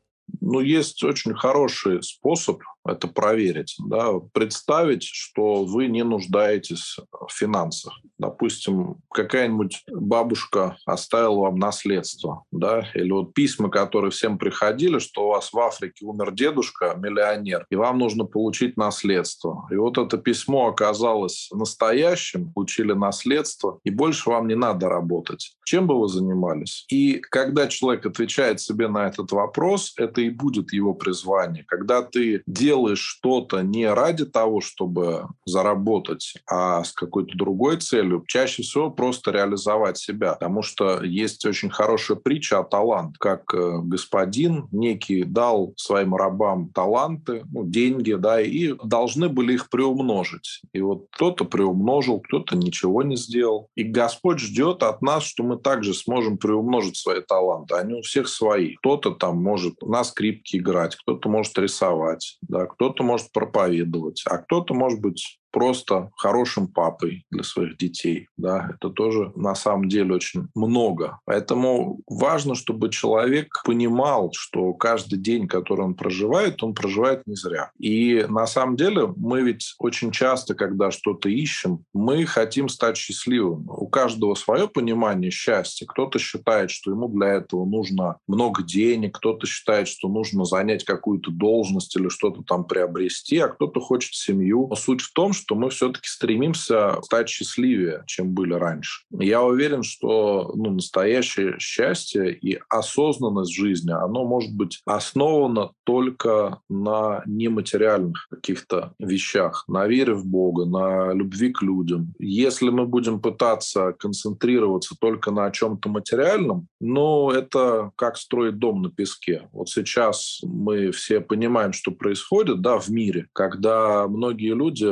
[0.48, 7.98] Ну, есть очень хороший способ это проверить, да, представить, что вы не нуждаетесь в финансах.
[8.18, 15.28] Допустим, какая-нибудь бабушка оставила вам наследство, да, или вот письма, которые всем приходили, что у
[15.30, 19.66] вас в Африке умер дедушка, миллионер, и вам нужно получить наследство.
[19.70, 25.56] И вот это письмо оказалось настоящим, получили наследство, и больше вам не надо работать.
[25.64, 26.84] Чем бы вы занимались?
[26.88, 31.64] И когда человек отвечает себе на этот вопрос, это и будет его призвание.
[31.66, 38.62] Когда ты делаешь что-то не ради того, чтобы заработать, а с какой-то другой целью, чаще
[38.62, 40.34] всего просто реализовать себя.
[40.34, 46.70] Потому что есть очень хорошая притча о талант, как э, господин некий дал своим рабам
[46.70, 50.60] таланты, ну, деньги, да, и должны были их приумножить.
[50.72, 53.68] И вот кто-то приумножил, кто-то ничего не сделал.
[53.74, 57.74] И Господь ждет от нас, что мы также сможем приумножить свои таланты.
[57.74, 58.76] Они у всех свои.
[58.76, 64.74] Кто-то там может на скрипке играть, кто-то может рисовать, да, кто-то может проповедовать, а кто-то
[64.74, 68.28] может быть просто хорошим папой для своих детей.
[68.36, 71.20] Да, это тоже на самом деле очень много.
[71.24, 77.70] Поэтому важно, чтобы человек понимал, что каждый день, который он проживает, он проживает не зря.
[77.78, 83.66] И на самом деле мы ведь очень часто, когда что-то ищем, мы хотим стать счастливым.
[83.70, 85.86] У каждого свое понимание счастья.
[85.86, 91.30] Кто-то считает, что ему для этого нужно много денег, кто-то считает, что нужно занять какую-то
[91.30, 94.66] должность или что-то там приобрести, а кто-то хочет семью.
[94.68, 99.04] Но суть в том, что что мы все-таки стремимся стать счастливее, чем были раньше.
[99.12, 107.22] Я уверен, что ну, настоящее счастье и осознанность жизни, оно может быть основано только на
[107.26, 112.12] нематериальных каких-то вещах, на вере в Бога, на любви к людям.
[112.18, 118.90] Если мы будем пытаться концентрироваться только на чем-то материальном, ну, это как строить дом на
[118.90, 119.48] песке.
[119.52, 124.84] Вот сейчас мы все понимаем, что происходит да, в мире, когда многие люди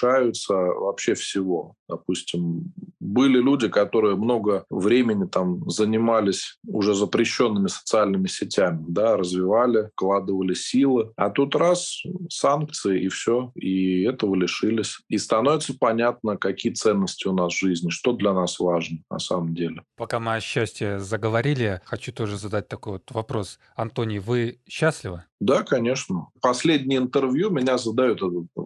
[0.00, 1.74] лишаются вообще всего.
[1.88, 10.54] Допустим, Были люди, которые много времени там занимались уже запрещенными социальными сетями, да, развивали, вкладывали
[10.54, 11.10] силы.
[11.16, 14.98] А тут раз санкции и все, и этого лишились.
[15.08, 19.54] И становится понятно, какие ценности у нас в жизни, что для нас важно на самом
[19.54, 19.82] деле.
[19.96, 23.58] Пока мы о счастье заговорили, хочу тоже задать такой вот вопрос.
[23.74, 25.24] Антоний, вы счастливы?
[25.40, 26.28] Да, конечно.
[26.42, 28.20] Последнее интервью меня задают,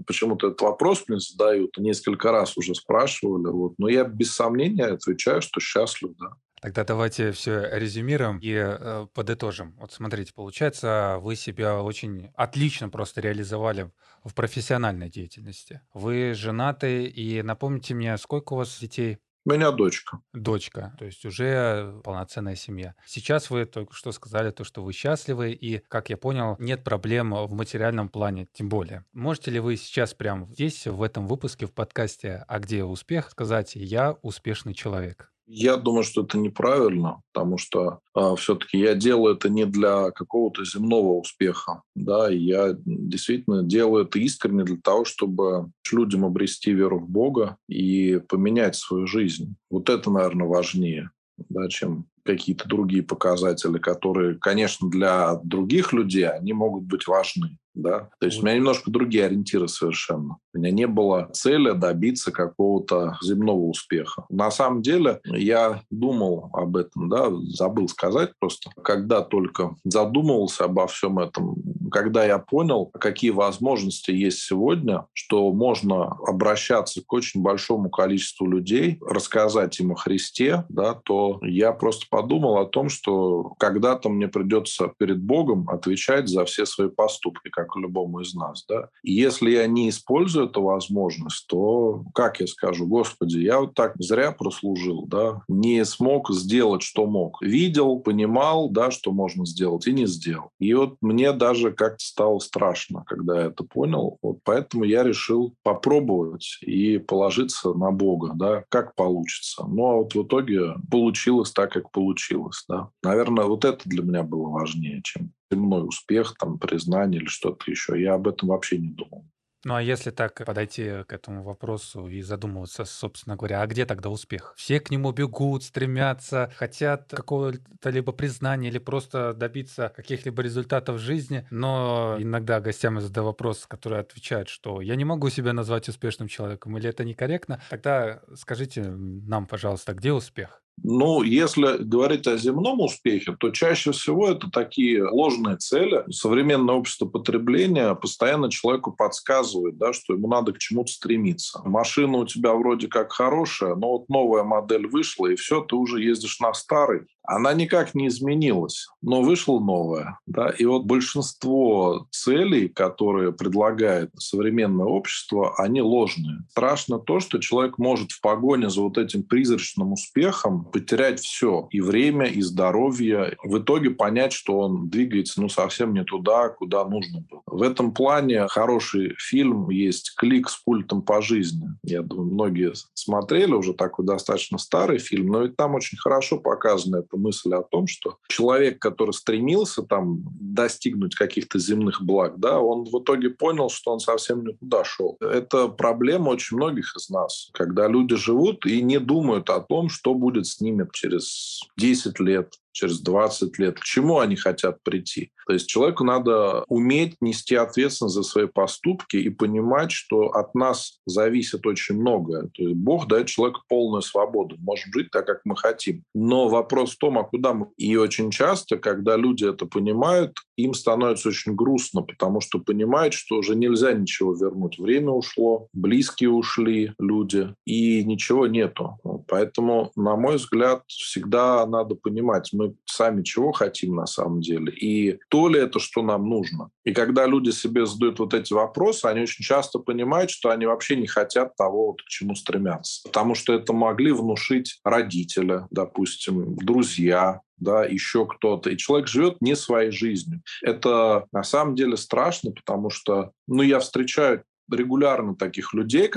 [0.07, 3.49] почему-то этот вопрос мне задают, несколько раз уже спрашивали.
[3.51, 3.75] Вот.
[3.79, 6.31] Но я без сомнения отвечаю, что счастлив, да.
[6.61, 9.77] Тогда давайте все резюмируем и э, подытожим.
[9.79, 13.93] Вот смотрите, получается, вы себя очень отлично просто реализовали
[14.25, 15.83] в профессиональной деятельности.
[15.93, 19.19] Вы женаты, и напомните мне, сколько у вас детей?
[19.47, 20.23] У меня дочка.
[20.33, 22.95] Дочка, то есть уже полноценная семья.
[23.05, 27.35] Сейчас вы только что сказали то, что вы счастливы, и, как я понял, нет проблем
[27.35, 29.05] в материальном плане, тем более.
[29.13, 33.77] Можете ли вы сейчас прямо здесь, в этом выпуске, в подкасте «А где успех?» сказать
[33.77, 35.31] «Я успешный человек»?
[35.47, 40.11] Я думаю, что это неправильно, потому что э, а, все-таки я делаю это не для
[40.11, 46.99] какого-то земного успеха, да, я действительно делаю это искренне для того, чтобы людям обрести веру
[46.99, 49.55] в Бога и поменять свою жизнь.
[49.71, 56.55] Вот это, наверное, важнее, да, чем какие-то другие показатели, которые, конечно, для других людей они
[56.55, 58.11] могут быть важны да.
[58.21, 60.39] То есть у меня немножко другие ориентиры совершенно.
[60.53, 64.25] У меня не было цели добиться какого-то земного успеха.
[64.29, 70.87] На самом деле я думал об этом, да, забыл сказать просто, когда только задумывался обо
[70.87, 71.57] всем этом,
[71.91, 78.99] когда я понял, какие возможности есть сегодня, что можно обращаться к очень большому количеству людей,
[79.01, 84.93] рассказать им о Христе, да, то я просто подумал о том, что когда-то мне придется
[84.99, 88.65] перед Богом отвечать за все свои поступки, как любому из нас.
[88.69, 88.89] Да?
[89.03, 93.95] И если я не использую эту возможность, то, как я скажу, Господи, я вот так
[93.99, 95.43] зря прослужил, да?
[95.49, 97.41] не смог сделать, что мог.
[97.43, 100.51] Видел, понимал, да, что можно сделать, и не сделал.
[100.59, 104.19] И вот мне даже как-то стало страшно, когда я это понял.
[104.23, 109.65] Вот поэтому я решил попробовать и положиться на Бога, да, как получится.
[109.67, 112.65] Но вот в итоге получилось так, как получилось.
[112.69, 112.91] Да.
[113.03, 118.01] Наверное, вот это для меня было важнее, чем земной успех, там, признание или что-то еще.
[118.01, 119.27] Я об этом вообще не думал.
[119.67, 124.11] Ну а если так подойти к этому вопросу и задумываться, собственно говоря, а где тогда
[124.11, 124.53] успех?
[124.59, 130.99] Все к нему бегут, стремятся, хотят какого-то либо признания или просто добиться каких-либо результатов в
[130.99, 135.89] жизни, но иногда гостям я задаю вопрос, который отвечает, что я не могу себя назвать
[135.89, 140.64] успешным человеком, или это некорректно, тогда скажите нам, пожалуйста, где успех?
[140.83, 146.05] Ну, если говорить о земном успехе, то чаще всего это такие ложные цели.
[146.11, 151.63] Современное общество потребления постоянно человеку подсказывает, да, что ему надо к чему-то стремиться.
[151.65, 156.03] Машина у тебя вроде как хорошая, но вот новая модель вышла, и все, ты уже
[156.03, 160.19] ездишь на старый она никак не изменилась, но вышла новая.
[160.27, 160.51] Да?
[160.51, 166.45] И вот большинство целей, которые предлагает современное общество, они ложные.
[166.51, 171.67] Страшно то, что человек может в погоне за вот этим призрачным успехом потерять все.
[171.71, 173.37] И время, и здоровье.
[173.43, 177.43] В итоге понять, что он двигается ну, совсем не туда, куда нужно было.
[177.47, 181.69] В этом плане хороший фильм есть «Клик с пультом по жизни».
[181.83, 186.97] Я думаю, многие смотрели уже такой достаточно старый фильм, но ведь там очень хорошо показано
[186.97, 192.85] это мысль о том, что человек, который стремился там достигнуть каких-то земных благ, да, он
[192.85, 195.17] в итоге понял, что он совсем не туда шел.
[195.21, 200.15] Это проблема очень многих из нас, когда люди живут и не думают о том, что
[200.15, 205.31] будет с ними через 10 лет, через 20 лет, к чему они хотят прийти.
[205.47, 210.99] То есть человеку надо уметь нести ответственность за свои поступки и понимать, что от нас
[211.07, 212.49] зависит очень многое.
[212.55, 216.03] То есть Бог дает человеку полную свободу, может жить так, как мы хотим.
[216.15, 217.69] Но вопрос в том, а куда мы...
[217.77, 223.37] И очень часто, когда люди это понимают, им становится очень грустно, потому что понимают, что
[223.37, 224.79] уже нельзя ничего вернуть.
[224.79, 228.99] Время ушло, близкие ушли люди, и ничего нету.
[229.29, 235.19] Поэтому, на мой взгляд, всегда надо понимать, мы сами чего хотим на самом деле, и
[235.29, 236.71] то ли это, что нам нужно.
[236.85, 240.97] И когда люди себе задают вот эти вопросы, они очень часто понимают, что они вообще
[240.97, 243.03] не хотят того, к чему стремятся.
[243.05, 248.71] Потому что это могли внушить родители, допустим, друзья, да, еще кто-то.
[248.71, 250.43] И человек живет не своей жизнью.
[250.63, 256.09] Это на самом деле страшно, потому что, ну, я встречаю регулярно таких людей,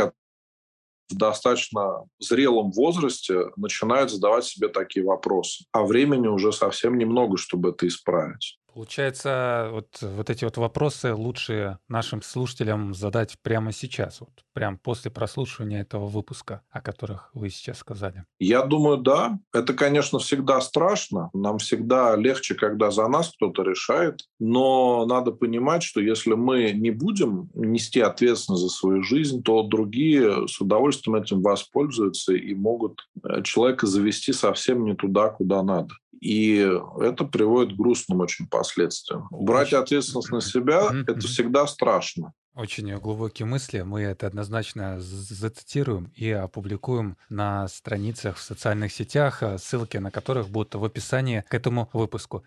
[1.09, 5.65] в достаточно зрелом возрасте начинают задавать себе такие вопросы.
[5.71, 8.59] А времени уже совсем немного, чтобы это исправить.
[8.77, 15.09] Получается, вот, вот эти вот вопросы лучше нашим слушателям задать прямо сейчас, вот прям после
[15.09, 18.25] прослушивания этого выпуска, о которых вы сейчас сказали.
[18.37, 19.39] Я думаю, да.
[19.51, 21.31] Это, конечно, всегда страшно.
[21.33, 24.21] Нам всегда легче, когда за нас кто-то решает.
[24.39, 30.47] Но надо понимать, что если мы не будем нести ответственность за свою жизнь, то другие
[30.47, 35.95] с удовольствием этим воспользуются и могут э, человека завести совсем не туда, куда надо.
[36.19, 36.57] И
[36.99, 39.27] это приводит к грустным очень последствиям.
[39.31, 42.33] Брать ответственность на себя– это всегда страшно.
[42.55, 43.81] Очень глубокие мысли.
[43.81, 50.73] Мы это однозначно зацитируем и опубликуем на страницах в социальных сетях, ссылки на которых будут
[50.73, 52.43] в описании к этому выпуску.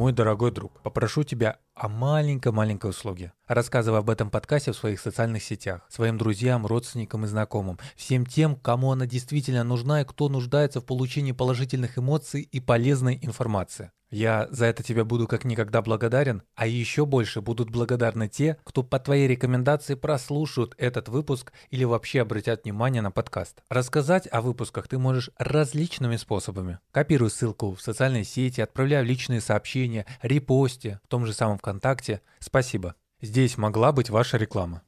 [0.00, 3.34] Мой дорогой друг, попрошу тебя о маленькой-маленькой услуге.
[3.46, 8.56] Рассказывай об этом подкасте в своих социальных сетях, своим друзьям, родственникам и знакомым, всем тем,
[8.56, 13.90] кому она действительно нужна и кто нуждается в получении положительных эмоций и полезной информации.
[14.10, 18.82] Я за это тебе буду как никогда благодарен, а еще больше будут благодарны те, кто
[18.82, 23.62] по твоей рекомендации прослушают этот выпуск или вообще обратят внимание на подкаст.
[23.68, 26.80] Рассказать о выпусках ты можешь различными способами.
[26.90, 32.20] Копируй ссылку в социальной сети, отправляй личные сообщения, репосте, в том же самом ВКонтакте.
[32.40, 32.96] Спасибо.
[33.22, 34.82] Здесь могла быть ваша реклама.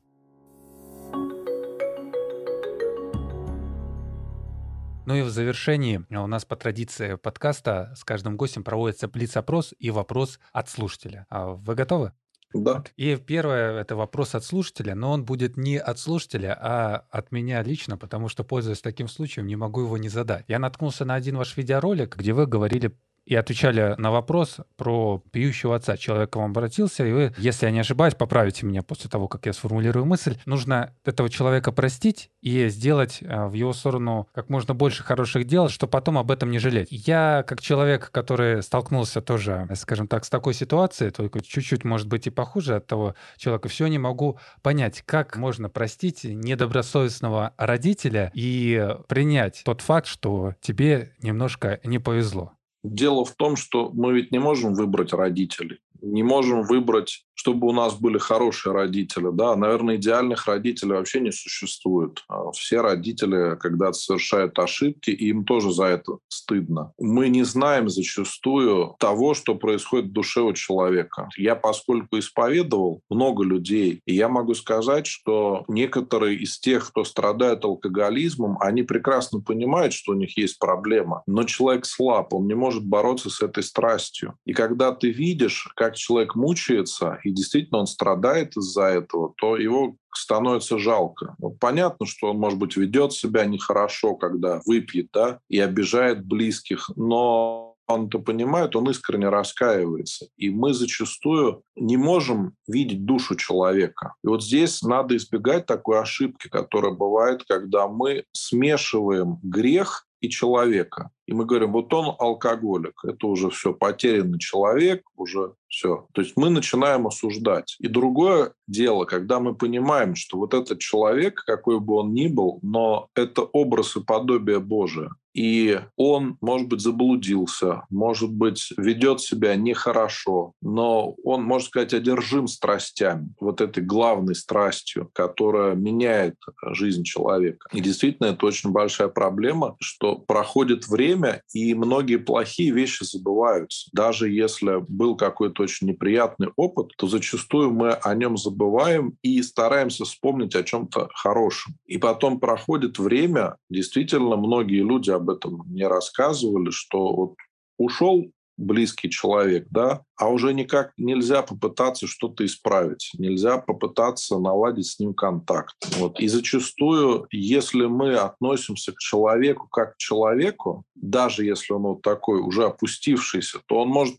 [5.05, 9.91] Ну и в завершении у нас по традиции подкаста с каждым гостем проводится блиц-опрос и
[9.91, 11.27] вопрос от слушателя.
[11.29, 12.13] А вы готовы?
[12.55, 12.85] Да.
[12.97, 17.63] И первое это вопрос от слушателя, но он будет не от слушателя, а от меня
[17.63, 20.45] лично, потому что, пользуясь таким случаем, не могу его не задать.
[20.49, 25.77] Я наткнулся на один ваш видеоролик, где вы говорили и отвечали на вопрос про пьющего
[25.77, 25.97] отца.
[25.97, 29.47] Человек к вам обратился, и вы, если я не ошибаюсь, поправите меня после того, как
[29.47, 34.75] я сформулирую мысль, нужно этого человека простить и сделать э, в его сторону как можно
[34.75, 36.89] больше хороших дел, чтобы потом об этом не жалеть.
[36.91, 42.27] Я, как человек, который столкнулся тоже, скажем так, с такой ситуацией, только чуть-чуть, может быть,
[42.27, 48.97] и похуже от того человека, все не могу понять, как можно простить недобросовестного родителя и
[49.09, 52.53] принять тот факт, что тебе немножко не повезло.
[52.85, 57.73] Дело в том, что мы ведь не можем выбрать родителей не можем выбрать, чтобы у
[57.73, 59.29] нас были хорошие родители.
[59.33, 62.23] Да, наверное, идеальных родителей вообще не существует.
[62.29, 66.93] А все родители, когда совершают ошибки, им тоже за это стыдно.
[66.99, 71.29] Мы не знаем зачастую того, что происходит в душе у человека.
[71.37, 78.57] Я, поскольку исповедовал много людей, я могу сказать, что некоторые из тех, кто страдает алкоголизмом,
[78.61, 81.23] они прекрасно понимают, что у них есть проблема.
[81.27, 84.35] Но человек слаб, он не может бороться с этой страстью.
[84.45, 89.97] И когда ты видишь, как человек мучается, и действительно он страдает из-за этого, то его
[90.15, 91.35] становится жалко.
[91.39, 96.91] Вот понятно, что он, может быть, ведет себя нехорошо, когда выпьет, да, и обижает близких,
[96.97, 100.27] но он это понимает, он искренне раскаивается.
[100.37, 104.15] И мы зачастую не можем видеть душу человека.
[104.25, 111.11] И вот здесь надо избегать такой ошибки, которая бывает, когда мы смешиваем грех и человека.
[111.27, 116.07] И мы говорим, вот он алкоголик, это уже все потерянный человек, уже все.
[116.15, 117.77] То есть мы начинаем осуждать.
[117.81, 122.61] И другое дело, когда мы понимаем, что вот этот человек, какой бы он ни был,
[122.63, 125.11] но это образ и подобие Божие.
[125.35, 132.47] И он, может быть, заблудился, может быть, ведет себя нехорошо, но он, можно сказать, одержим
[132.47, 136.37] страстями, вот этой главной страстью, которая меняет
[136.73, 137.69] жизнь человека.
[137.73, 143.89] И действительно, это очень большая проблема, что проходит время, и многие плохие вещи забываются.
[143.93, 150.05] Даже если был какой-то очень неприятный опыт, то зачастую мы о нем забываем и стараемся
[150.05, 151.75] вспомнить о чем-то хорошем.
[151.87, 157.35] И потом проходит время, действительно, многие люди об этом не рассказывали, что вот
[157.79, 158.27] ушел
[158.59, 165.15] близкий человек, да, а уже никак нельзя попытаться что-то исправить, нельзя попытаться наладить с ним
[165.15, 165.75] контакт.
[165.99, 166.21] Вот.
[166.21, 172.41] И зачастую, если мы относимся к человеку как к человеку, даже если он вот такой
[172.41, 174.19] уже опустившийся, то он может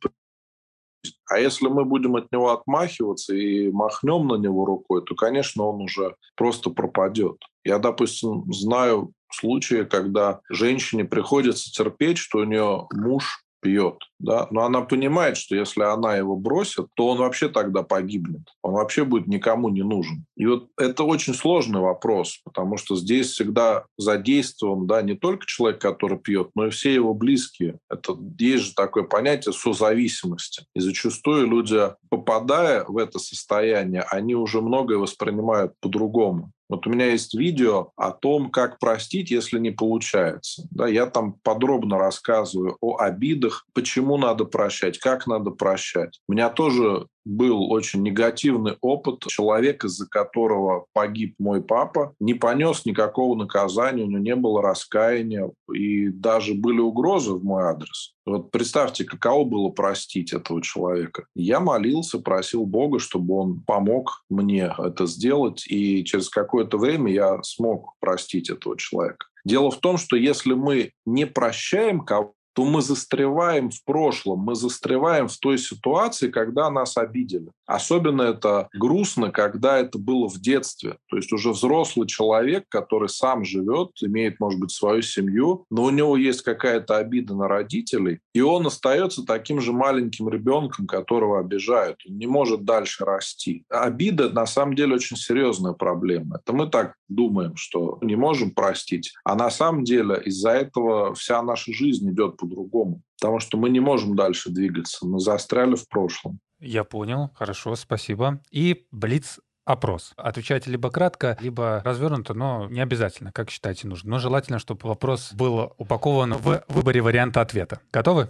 [1.34, 5.82] а если мы будем от него отмахиваться и махнем на него рукой, то, конечно, он
[5.82, 7.38] уже просто пропадет.
[7.64, 14.64] Я, допустим, знаю случаи, когда женщине приходится терпеть, что у нее муж пьет, да, но
[14.64, 19.28] она понимает, что если она его бросит, то он вообще тогда погибнет, он вообще будет
[19.28, 20.26] никому не нужен.
[20.36, 25.82] И вот это очень сложный вопрос, потому что здесь всегда задействован, да, не только человек,
[25.82, 27.80] который пьет, но и все его близкие.
[27.90, 30.66] Это есть же такое понятие созависимости.
[30.76, 36.52] И зачастую люди, попадая в это состояние, они уже многое воспринимают по-другому.
[36.70, 40.64] Вот у меня есть видео о том, как простить, если не получается.
[40.72, 46.20] Да, я там подробно рассказываю о обидах, почему надо прощать, как надо прощать.
[46.28, 49.24] У меня тоже был очень негативный опыт.
[49.28, 55.52] Человек, из-за которого погиб мой папа, не понес никакого наказания, у него не было раскаяния,
[55.74, 58.14] и даже были угрозы в мой адрес.
[58.26, 61.26] Вот представьте, каково было простить этого человека.
[61.36, 67.44] Я молился, просил Бога, чтобы он помог мне это сделать, и через какое-то время я
[67.44, 69.28] смог простить этого человека.
[69.46, 74.56] Дело в том, что если мы не прощаем кого то мы застреваем в прошлом, мы
[74.56, 77.50] застреваем в той ситуации, когда нас обидели.
[77.66, 80.98] Особенно это грустно, когда это было в детстве.
[81.10, 85.90] То есть уже взрослый человек, который сам живет, имеет, может быть, свою семью, но у
[85.90, 91.98] него есть какая-то обида на родителей, и он остается таким же маленьким ребенком, которого обижают.
[92.08, 93.66] Он не может дальше расти.
[93.70, 96.38] Обида, на самом деле, очень серьезная проблема.
[96.38, 99.14] Это мы так думаем, что не можем простить.
[99.24, 103.02] А на самом деле из-за этого вся наша жизнь идет по-другому.
[103.20, 105.06] Потому что мы не можем дальше двигаться.
[105.06, 106.40] Мы застряли в прошлом.
[106.60, 107.32] Я понял.
[107.36, 108.42] Хорошо, спасибо.
[108.52, 110.14] И Блиц опрос.
[110.18, 114.12] Отвечайте либо кратко, либо развернуто, но не обязательно, как считаете нужно.
[114.12, 117.80] Но желательно, чтобы вопрос был упакован в выборе варианта ответа.
[117.92, 118.30] Готовы?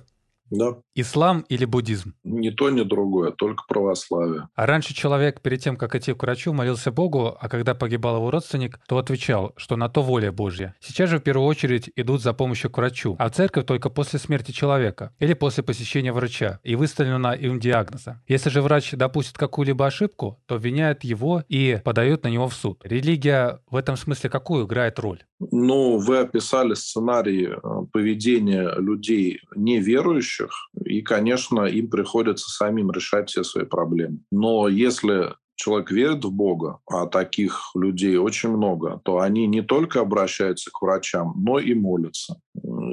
[0.54, 0.76] Да.
[0.94, 2.14] Ислам или буддизм?
[2.24, 4.50] Ни то, ни другое, только православие.
[4.54, 8.30] А раньше человек перед тем, как идти к врачу, молился Богу, а когда погибал его
[8.30, 10.76] родственник, то отвечал, что на то воля Божья.
[10.80, 14.20] Сейчас же в первую очередь идут за помощью к врачу, а в церковь только после
[14.20, 18.22] смерти человека или после посещения врача и выставлена им диагноза.
[18.28, 22.80] Если же врач допустит какую-либо ошибку, то обвиняет его и подает на него в суд.
[22.84, 25.24] Религия в этом смысле какую играет роль?
[25.52, 27.58] Ну, вы описали сценарий э,
[27.92, 30.52] поведения людей неверующих,
[30.86, 34.20] и, конечно, им приходится самим решать все свои проблемы.
[34.32, 40.02] Но если человек верит в Бога, а таких людей очень много, то они не только
[40.02, 42.40] обращаются к врачам, но и молятся.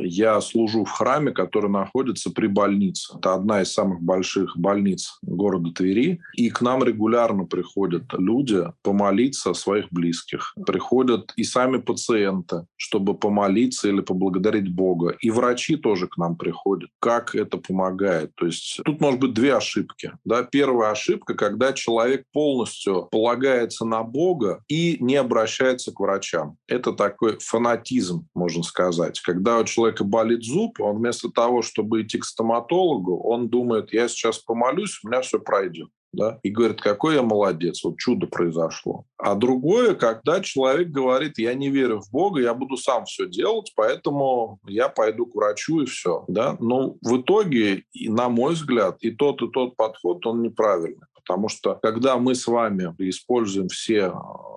[0.02, 3.14] Я служу в храме, который находится при больнице.
[3.16, 6.20] Это одна из самых больших больниц города Твери.
[6.34, 10.54] И к нам регулярно приходят люди помолиться о своих близких.
[10.66, 15.14] Приходят и сами пациенты, чтобы помолиться или поблагодарить Бога.
[15.20, 16.90] И врачи тоже к нам приходят.
[16.98, 18.34] Как это помогает?
[18.36, 20.12] То есть тут может быть две ошибки.
[20.24, 20.42] Да?
[20.42, 26.56] Первая ошибка, когда человек полностью полагается на Бога и не обращается к врачам.
[26.66, 29.20] Это такой фанатизм, можно сказать.
[29.20, 34.08] Когда у человека болит зуб, он вместо того, чтобы идти к стоматологу, он думает, я
[34.08, 35.88] сейчас помолюсь, у меня все пройдет.
[36.12, 36.40] Да?
[36.42, 39.04] И говорит, какой я молодец, вот чудо произошло.
[39.16, 43.72] А другое, когда человек говорит, я не верю в Бога, я буду сам все делать,
[43.76, 46.24] поэтому я пойду к врачу и все.
[46.26, 46.56] Да?
[46.58, 51.06] Но в итоге, на мой взгляд, и тот, и тот подход, он неправильный.
[51.30, 54.12] Потому что когда мы с вами используем все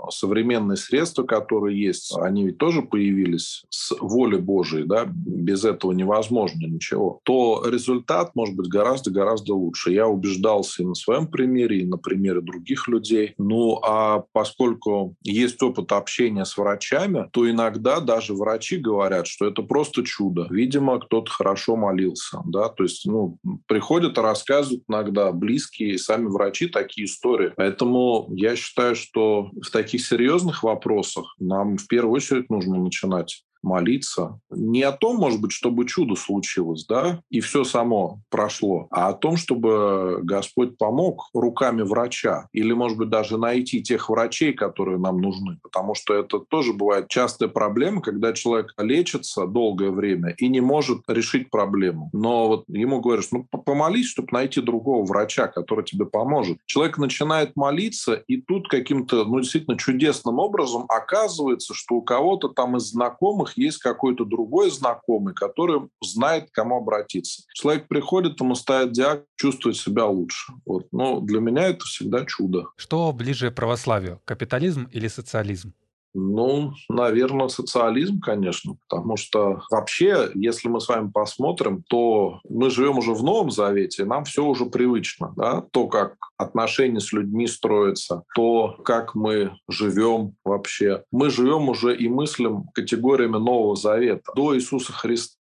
[0.10, 6.66] современные средства, которые есть, они ведь тоже появились с воли Божией, да, без этого невозможно
[6.66, 9.92] ничего, то результат может быть гораздо-гораздо лучше.
[9.92, 13.34] Я убеждался и на своем примере, и на примере других людей.
[13.38, 19.62] Ну, а поскольку есть опыт общения с врачами, то иногда даже врачи говорят, что это
[19.62, 20.48] просто чудо.
[20.50, 23.38] Видимо, кто-то хорошо молился, да, то есть, ну,
[23.68, 27.52] приходят и рассказывают иногда близкие, сами врачи такие истории.
[27.56, 33.44] Поэтому я считаю, что в таких таких серьезных вопросах нам в первую очередь нужно начинать
[33.64, 34.40] молиться.
[34.52, 39.14] Не о том, может быть, чтобы чудо случилось, да, и все само прошло, а о
[39.14, 45.22] том, чтобы Господь помог руками врача или, может быть, даже найти тех врачей, которые нам
[45.22, 45.58] нужны.
[45.64, 51.00] Потому что это тоже бывает частая проблема, когда человек лечится долгое время и не может
[51.08, 52.10] решить проблему.
[52.14, 56.58] Но вот ему говоришь, ну, помолись, чтобы найти другого врача, который тебе поможет.
[56.66, 62.78] Человек начинает молиться, и тут каким-то, ну, действительно чудесным образом оказывается, что у кого-то там
[62.78, 67.44] из знакомых есть какой-то другой знакомый, который знает, к кому обратиться.
[67.54, 70.54] Человек приходит, ему ставят диагноз, чувствует себя лучше.
[70.66, 70.88] Вот.
[70.92, 72.68] Но для меня это всегда чудо.
[72.78, 75.74] Что ближе православию, капитализм или социализм?
[76.14, 83.00] Ну, наверное, социализм, конечно, потому что вообще, если мы с вами посмотрим, то мы живем
[83.00, 88.24] уже в Новом Завете, нам все уже привычно, да, то, как отношения с людьми строятся,
[88.36, 91.04] то, как мы живем вообще.
[91.12, 94.32] Мы живем уже и мыслим категориями Нового Завета.
[94.36, 95.36] До Иисуса Христа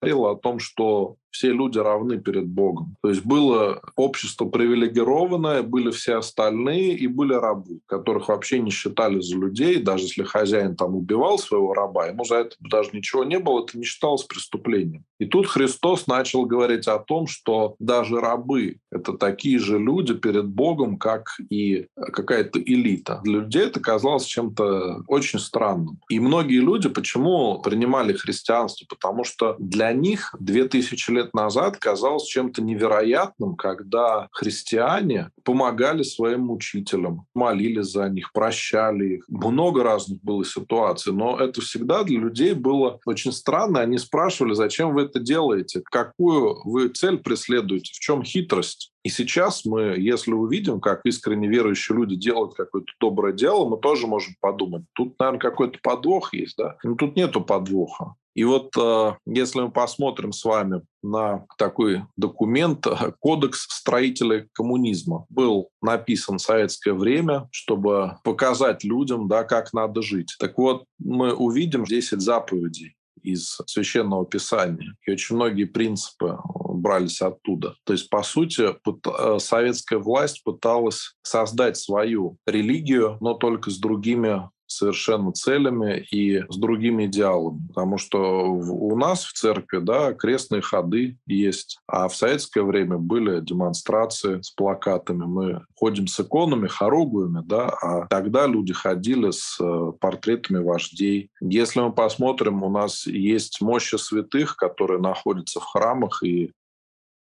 [0.00, 2.96] говорил о том, что все люди равны перед Богом.
[3.02, 9.18] То есть было общество привилегированное, были все остальные и были рабы, которых вообще не считали
[9.18, 9.82] за людей.
[9.82, 13.76] Даже если хозяин там убивал своего раба, ему за это даже ничего не было, это
[13.76, 15.04] не считалось преступлением.
[15.18, 20.46] И тут Христос начал говорить о том, что даже рабы— это такие же люди перед
[20.46, 23.20] Богом, как и какая-то элита.
[23.24, 25.98] Для людей это казалось чем-то очень странным.
[26.08, 28.86] И многие люди почему принимали христианство?
[28.88, 37.26] Потому что для них 2000 лет назад казалось чем-то невероятным, когда христиане помогали своим учителям,
[37.34, 39.24] молились за них, прощали их.
[39.28, 43.80] Много разных было ситуаций, но это всегда для людей было очень странно.
[43.80, 48.90] Они спрашивали, зачем вы это делаете, какую вы цель преследуете, в чем хитрость.
[49.04, 54.06] И сейчас мы, если увидим, как искренне верующие люди делают какое-то доброе дело, мы тоже
[54.06, 56.76] можем подумать, тут, наверное, какой-то подвох есть, да?
[56.82, 58.14] Но тут нету подвоха.
[58.34, 62.86] И вот э, если мы посмотрим с вами на такой документ
[63.20, 70.34] «Кодекс строителей коммунизма», был написан в советское время, чтобы показать людям, да, как надо жить.
[70.38, 74.94] Так вот, мы увидим 10 заповедей из священного писания.
[75.06, 76.38] И очень многие принципы э,
[76.74, 77.74] брались оттуда.
[77.84, 84.50] То есть, по сути, э, советская власть пыталась создать свою религию, но только с другими
[84.66, 87.66] совершенно целями и с другими идеалами.
[87.68, 93.40] Потому что у нас в церкви да, крестные ходы есть, а в советское время были
[93.40, 95.24] демонстрации с плакатами.
[95.24, 101.30] Мы ходим с иконами, хоругвями, да, а тогда люди ходили с э, портретами вождей.
[101.40, 106.52] Если мы посмотрим, у нас есть мощи святых, которые находятся в храмах, и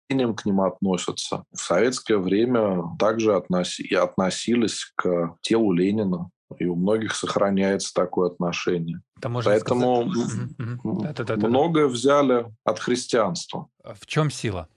[0.09, 1.45] к ним относятся.
[1.53, 6.31] В советское время также относи, относились к телу Ленина.
[6.59, 9.01] И у многих сохраняется такое отношение.
[9.17, 11.43] Это можно Поэтому сказать...
[11.43, 13.69] многое взяли от христианства.
[13.83, 14.69] В чем сила?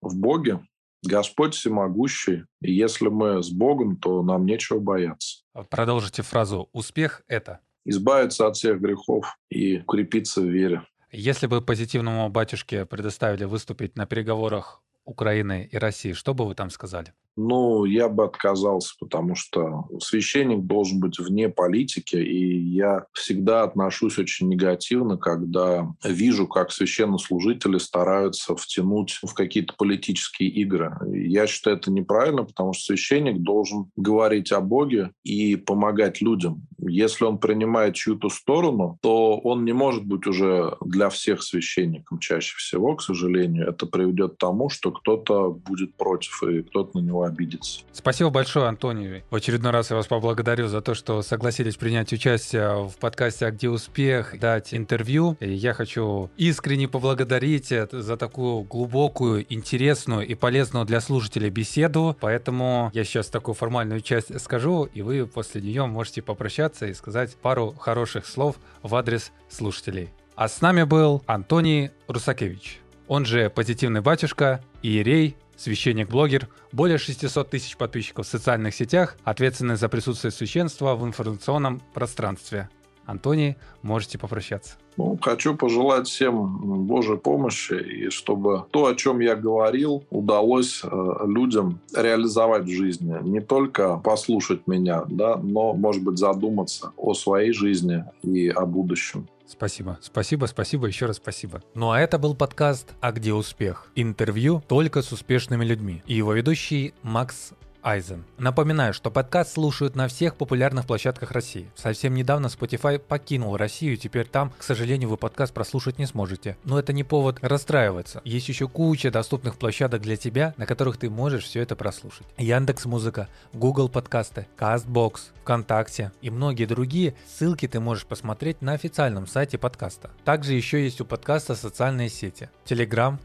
[0.00, 0.60] В Боге.
[1.02, 2.44] Господь всемогущий.
[2.60, 5.42] И если мы с Богом, то нам нечего бояться.
[5.70, 10.82] Продолжите фразу «Успех– это?» Избавиться от всех грехов и укрепиться в вере.
[11.12, 16.70] Если бы позитивному батюшке предоставили выступить на переговорах Украины и России, что бы вы там
[16.70, 17.12] сказали?
[17.36, 24.18] Ну, я бы отказался, потому что священник должен быть вне политики, и я всегда отношусь
[24.18, 30.96] очень негативно, когда вижу, как священнослужители стараются втянуть в какие-то политические игры.
[31.12, 36.66] Я считаю это неправильно, потому что священник должен говорить о Боге и помогать людям.
[36.78, 42.56] Если он принимает чью-то сторону, то он не может быть уже для всех священником чаще
[42.56, 43.68] всего, к сожалению.
[43.68, 47.80] Это приведет к тому, что кто-то будет против, и кто-то на него обидится.
[47.92, 49.24] Спасибо большое, Антоний.
[49.30, 53.50] В очередной раз я вас поблагодарю за то, что согласились принять участие в подкасте «А
[53.50, 55.36] где успех?», дать интервью.
[55.40, 62.16] И я хочу искренне поблагодарить за такую глубокую, интересную и полезную для слушателей беседу.
[62.20, 67.36] Поэтому я сейчас такую формальную часть скажу, и вы после нее можете попрощаться и сказать
[67.36, 70.10] пару хороших слов в адрес слушателей.
[70.34, 77.76] А с нами был Антоний Русакевич, он же «Позитивный батюшка», иерей, священник-блогер, более 600 тысяч
[77.76, 82.68] подписчиков в социальных сетях, ответственный за присутствие священства в информационном пространстве.
[83.06, 84.74] Антоний, можете попрощаться.
[84.96, 91.16] Ну, хочу пожелать всем Божьей помощи, и чтобы то, о чем я говорил, удалось э,
[91.26, 93.16] людям реализовать в жизни.
[93.22, 99.28] Не только послушать меня, да, но, может быть, задуматься о своей жизни и о будущем.
[99.46, 101.62] Спасибо, спасибо, спасибо, еще раз спасибо.
[101.74, 106.02] Ну а это был подкаст «А где успех?» Интервью только с успешными людьми.
[106.06, 107.52] И его ведущий Макс
[107.86, 108.24] Айзен.
[108.36, 111.70] Напоминаю, что подкаст слушают на всех популярных площадках России.
[111.76, 116.56] Совсем недавно Spotify покинул Россию, и теперь там, к сожалению, вы подкаст прослушать не сможете.
[116.64, 118.22] Но это не повод расстраиваться.
[118.24, 122.26] Есть еще куча доступных площадок для тебя, на которых ты можешь все это прослушать.
[122.38, 127.14] Яндекс Музыка, Google подкасты, Castbox, ВКонтакте и многие другие.
[127.38, 130.10] Ссылки ты можешь посмотреть на официальном сайте подкаста.
[130.24, 132.50] Также еще есть у подкаста социальные сети.
[132.64, 133.20] Telegram,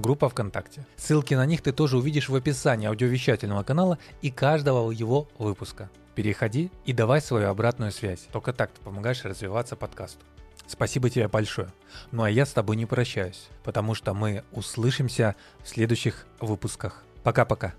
[0.00, 0.86] группа ВКонтакте.
[0.96, 5.90] Ссылки на них ты тоже увидишь в описании аудиовещательного канала и каждого его выпуска.
[6.14, 8.26] Переходи и давай свою обратную связь.
[8.32, 10.24] Только так ты помогаешь развиваться подкасту.
[10.66, 11.72] Спасибо тебе большое.
[12.12, 17.04] Ну а я с тобой не прощаюсь, потому что мы услышимся в следующих выпусках.
[17.22, 17.74] Пока-пока.